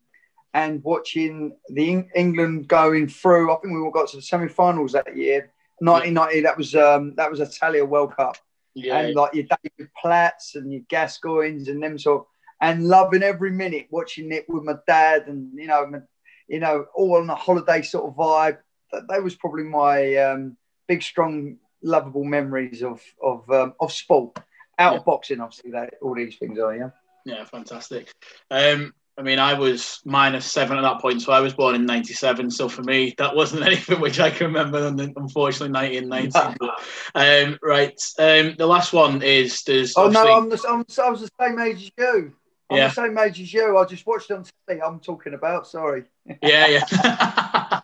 [0.53, 3.51] and watching the England going through.
[3.51, 5.51] I think we all got to the semi-finals that year.
[5.79, 6.41] 1990.
[6.41, 8.37] That was um, that was Italia World Cup
[8.75, 8.99] yeah.
[8.99, 12.25] and like your David Platts and your Gascoignes and them sort, of,
[12.61, 15.99] and loving every minute watching it with my dad and you know, my,
[16.47, 18.57] you know, all on a holiday sort of vibe.
[18.91, 24.37] That, that was probably my um, big, strong, lovable memories of of um, of sport.
[24.79, 24.99] Out yeah.
[24.99, 26.75] of boxing, obviously, that all these things are.
[26.75, 26.89] Yeah.
[27.25, 28.11] Yeah, fantastic.
[28.51, 31.85] Um, I mean, I was minus seven at that point, so I was born in
[31.85, 32.49] '97.
[32.49, 34.87] So for me, that wasn't anything which I can remember.
[34.87, 36.57] Unfortunately, 1990.
[36.59, 36.83] but,
[37.15, 38.01] um, right.
[38.17, 39.93] Um, the last one is there's.
[39.95, 42.33] Oh no, I'm the, I'm, I was the same age as you.
[42.69, 42.87] I'm yeah.
[42.87, 43.77] the same age as you.
[43.77, 44.79] I just watched on TV.
[44.83, 45.67] I'm talking about.
[45.67, 46.05] Sorry.
[46.41, 47.81] Yeah, yeah.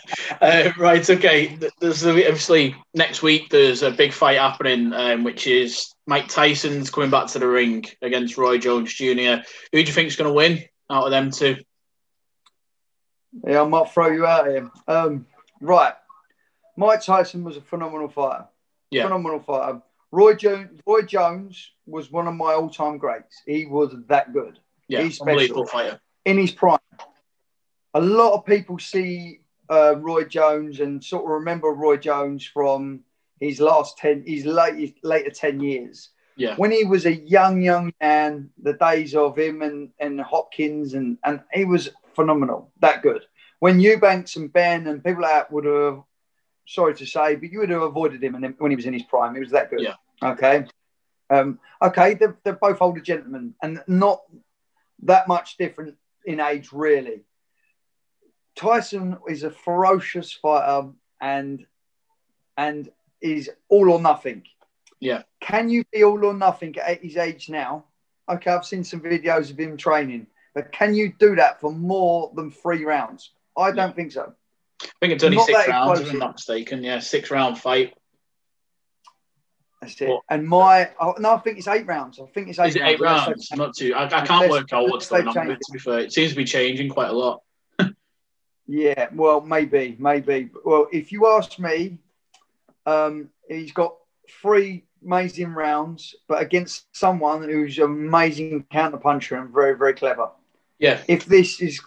[0.40, 1.08] uh, right.
[1.08, 1.58] Okay.
[1.80, 3.50] There's obviously next week.
[3.50, 7.84] There's a big fight happening, um, which is Mike Tyson's coming back to the ring
[8.02, 9.04] against Roy Jones Jr.
[9.04, 9.14] Who
[9.72, 11.56] do you think is going to win out of them two?
[13.46, 14.70] Yeah, I might throw you out here.
[14.86, 15.26] Um,
[15.60, 15.94] right.
[16.76, 18.46] Mike Tyson was a phenomenal fighter.
[18.90, 19.04] Yeah.
[19.04, 19.82] Phenomenal fighter.
[20.10, 23.42] Roy Jones, Roy Jones was one of my all-time greats.
[23.44, 24.58] He was that good.
[24.88, 26.00] Yeah, He's unbelievable fighter.
[26.24, 26.78] In his prime.
[27.94, 29.40] A lot of people see
[29.70, 33.00] uh, Roy Jones and sort of remember Roy Jones from
[33.40, 36.10] his last 10, his late, later 10 years.
[36.36, 36.54] Yeah.
[36.56, 41.18] When he was a young, young man, the days of him and, and Hopkins, and,
[41.24, 43.22] and he was phenomenal, that good.
[43.58, 46.02] When Eubanks and Benn and people like that would have,
[46.66, 49.34] sorry to say, but you would have avoided him when he was in his prime.
[49.34, 49.80] He was that good.
[49.80, 49.94] Yeah.
[50.22, 50.66] Okay.
[51.30, 54.22] Um, okay, they're, they're both older gentlemen and not
[55.02, 57.24] that much different in age, really.
[58.58, 60.88] Tyson is a ferocious fighter
[61.20, 61.64] and
[62.56, 62.90] and
[63.20, 64.42] is all or nothing.
[65.00, 65.22] Yeah.
[65.40, 67.84] Can you be all or nothing at his age now?
[68.28, 72.32] Okay, I've seen some videos of him training, but can you do that for more
[72.34, 73.30] than three rounds?
[73.56, 73.92] I don't yeah.
[73.92, 74.34] think so.
[74.82, 76.82] I think it's only not six rounds, if I'm not mistaken.
[76.82, 77.94] Yeah, six round fight.
[79.80, 80.08] That's it.
[80.08, 82.18] But, and my oh, no, I think it's eight rounds.
[82.18, 82.70] I think it's eight.
[82.70, 83.28] Is it eight rounds?
[83.28, 83.52] rounds?
[83.56, 83.94] Not two.
[83.94, 85.34] I, I can't work out what's going on.
[85.34, 87.42] To be fair, it seems to be changing quite a lot.
[88.68, 90.50] Yeah, well, maybe, maybe.
[90.62, 91.98] Well, if you ask me,
[92.84, 93.94] um, he's got
[94.42, 100.30] three amazing rounds, but against someone who's an amazing counterpuncher and very, very clever.
[100.78, 101.00] Yeah.
[101.08, 101.80] If this is,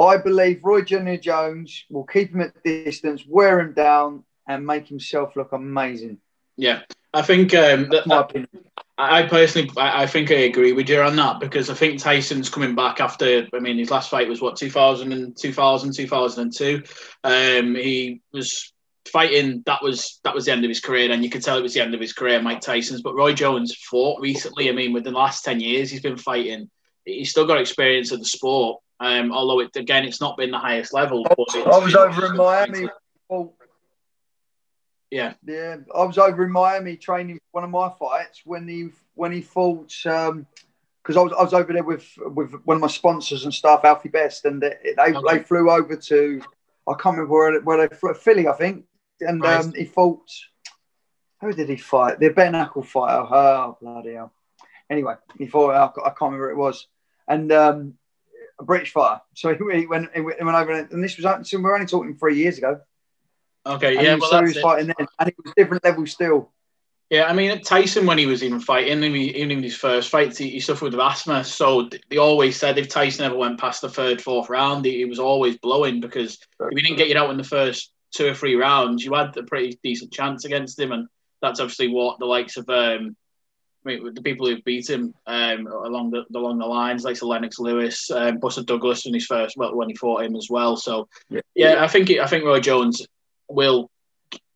[0.00, 4.88] I believe Roy Junior Jones will keep him at distance, wear him down, and make
[4.88, 6.18] himself look amazing.
[6.56, 6.82] Yeah,
[7.14, 8.48] I think um, that, my opinion.
[8.98, 12.74] I personally, I think I agree with you on that because I think Tyson's coming
[12.74, 13.46] back after.
[13.52, 16.82] I mean, his last fight was what 2000 and 2000, 2002.
[17.22, 18.72] Um, he was
[19.06, 19.62] fighting.
[19.66, 21.74] That was that was the end of his career, and you could tell it was
[21.74, 23.02] the end of his career, Mike Tyson's.
[23.02, 24.70] But Roy Jones fought recently.
[24.70, 26.70] I mean, within the last ten years, he's been fighting.
[27.04, 28.80] He's still got experience of the sport.
[28.98, 31.26] Um, although it again, it's not been the highest level.
[31.28, 32.88] I was over in Miami.
[35.10, 35.34] Yeah.
[35.46, 35.76] Yeah.
[35.94, 39.94] I was over in Miami training one of my fights when he when he fought
[40.06, 40.46] um
[41.02, 43.84] because I was, I was over there with with one of my sponsors and stuff,
[43.84, 45.38] Alfie Best, and they they, okay.
[45.38, 46.42] they flew over to
[46.88, 48.84] I can't remember where, where they flew Philly, I think,
[49.20, 49.64] and right.
[49.64, 50.28] um, he fought.
[51.40, 52.18] Who did he fight?
[52.18, 53.26] The bare knuckle fighter.
[53.30, 54.32] Oh bloody hell!
[54.90, 55.74] Anyway, he fought.
[55.74, 56.88] I can't remember it was,
[57.28, 57.94] and um,
[58.58, 59.20] a British fighter.
[59.34, 62.58] So he, he went he went over, and this was we're only talking three years
[62.58, 62.80] ago.
[63.66, 66.52] Okay, and yeah, well, so he was fighting then, and it was different levels still.
[67.10, 70.50] Yeah, I mean Tyson when he was even fighting, even in his first fights, he,
[70.50, 71.44] he, suffered with asthma.
[71.44, 75.04] So they always said if Tyson ever went past the third, fourth round, he, he
[75.04, 78.34] was always blowing because if he didn't get you out in the first two or
[78.34, 81.06] three rounds, you had a pretty decent chance against him, and
[81.40, 83.16] that's obviously what the likes of um,
[83.86, 87.26] I mean, the people who've beat him um, along the along the lines, like Sir
[87.26, 90.76] Lennox Lewis, um, Buster Douglas in his first well, when he fought him as well.
[90.76, 93.06] So yeah, yeah I think I think Roy Jones
[93.48, 93.90] will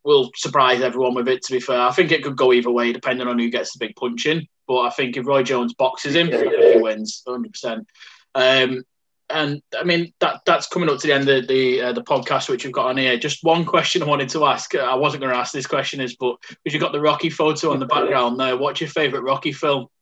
[0.03, 1.43] will surprise everyone with it.
[1.43, 3.85] To be fair, I think it could go either way depending on who gets the
[3.85, 4.47] big punch in.
[4.67, 7.51] But I think if Roy Jones boxes him, he wins 100.
[7.51, 7.87] percent
[8.35, 8.83] um,
[9.29, 12.49] And I mean that that's coming up to the end of the uh, the podcast
[12.49, 13.17] which we've got on here.
[13.17, 14.73] Just one question I wanted to ask.
[14.75, 17.71] I wasn't going to ask this question is, but because you've got the Rocky photo
[17.71, 19.87] on the background there, what's your favourite Rocky film?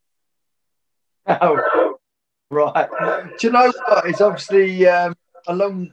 [1.28, 1.96] Oh,
[2.50, 2.88] right.
[3.38, 4.06] Do you know what?
[4.06, 5.14] It's obviously um,
[5.46, 5.92] a long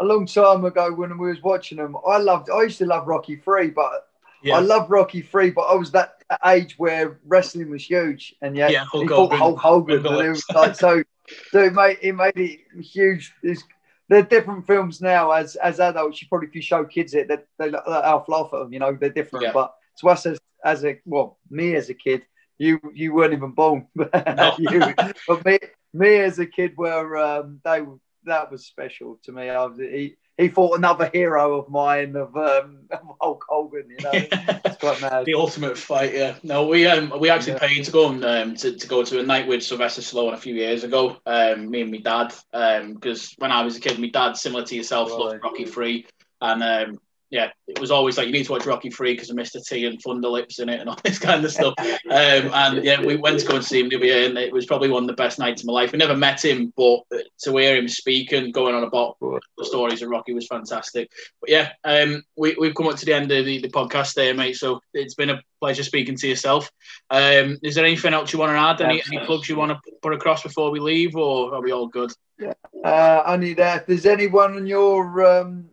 [0.00, 1.96] a long time ago when we was watching them.
[2.06, 2.50] I loved.
[2.50, 4.08] I used to love Rocky Three, but
[4.42, 4.56] yeah.
[4.56, 5.50] I love Rocky Three.
[5.50, 9.38] But I was that age where wrestling was huge, and yeah, yeah Hulk he Hogan.
[9.38, 10.06] Hulk Hogan.
[10.06, 11.02] And it like so.
[11.50, 13.32] So it made it made it huge.
[13.42, 13.62] It's,
[14.08, 15.30] they're different films now.
[15.30, 18.60] As as adults, you probably if you show kids it, they they half laugh at
[18.60, 18.72] them.
[18.72, 19.44] You know, they're different.
[19.44, 19.52] Yeah.
[19.52, 22.22] But to us as as a well, me as a kid,
[22.58, 23.86] you you weren't even born.
[23.96, 24.54] No.
[24.58, 24.94] you,
[25.28, 25.58] but me
[25.92, 27.82] me as a kid, were um, they
[28.24, 29.48] that was special to me.
[29.48, 32.88] I was, he he fought another hero of mine of, um,
[33.20, 33.90] Hulk Hogan.
[33.90, 35.26] You know, it's quite mad.
[35.26, 36.14] the ultimate fight.
[36.14, 36.36] Yeah.
[36.42, 37.68] No, we um we actually yeah.
[37.68, 40.38] paid to go and um, to, to go to a night with Sylvester Stallone a
[40.38, 41.18] few years ago.
[41.26, 42.34] Um, me and my dad.
[42.52, 45.18] Um, because when I was a kid, my dad, similar to yourself, right.
[45.18, 46.06] loved Rocky Three,
[46.40, 47.00] and um,
[47.30, 49.64] yeah, it was always like you need to watch Rocky Three because of Mr.
[49.64, 51.74] T and Thunder Lips in it and all this kind of stuff.
[51.78, 54.52] um, and yeah, we went to go and see him the other year, and it
[54.52, 55.92] was probably one of the best nights of my life.
[55.92, 60.02] We never met him, but to hear him speak and going on about the stories
[60.02, 61.10] of Rocky was fantastic.
[61.40, 64.34] But yeah, um, we we've come up to the end of the, the podcast there,
[64.34, 64.56] mate.
[64.56, 66.68] So it's been a pleasure speaking to yourself.
[67.10, 68.80] Um, is there anything else you want to add?
[68.80, 71.86] Any, any plugs you want to put across before we leave, or are we all
[71.86, 72.12] good?
[72.40, 72.54] Yeah,
[72.84, 75.69] uh, only that if there's anyone on your um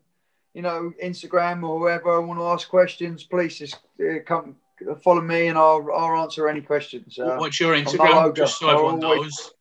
[0.54, 4.56] you know, Instagram or whoever I want to ask questions, please just uh, come
[5.04, 7.18] follow me and I'll, I'll answer any questions.
[7.20, 8.36] Uh, What's your Instagram?
[8.36, 9.54] Just so everyone knows.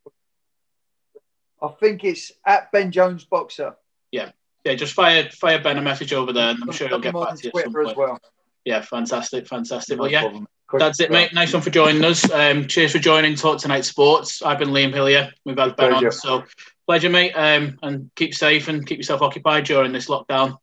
[1.63, 3.75] I think it's at Ben Jones Boxer.
[4.13, 4.31] Yeah,
[4.65, 4.75] yeah.
[4.75, 7.45] Just fire fire Ben a message over there, and I'm sure he'll get back to
[7.45, 7.51] you.
[7.51, 8.21] Twitter as well.
[8.65, 9.97] Yeah, fantastic, fantastic.
[9.97, 10.41] No well, yeah,
[10.79, 11.33] that's it, mate.
[11.33, 12.31] Nice one for joining us.
[12.31, 14.43] Um, cheers for joining Talk Tonight Sports.
[14.43, 15.31] I've been Liam Hillyer.
[15.45, 16.07] We've had Ben pleasure.
[16.09, 16.45] on, so
[16.87, 17.33] pleasure, mate.
[17.33, 20.59] Um, and keep safe and keep yourself occupied during this lockdown.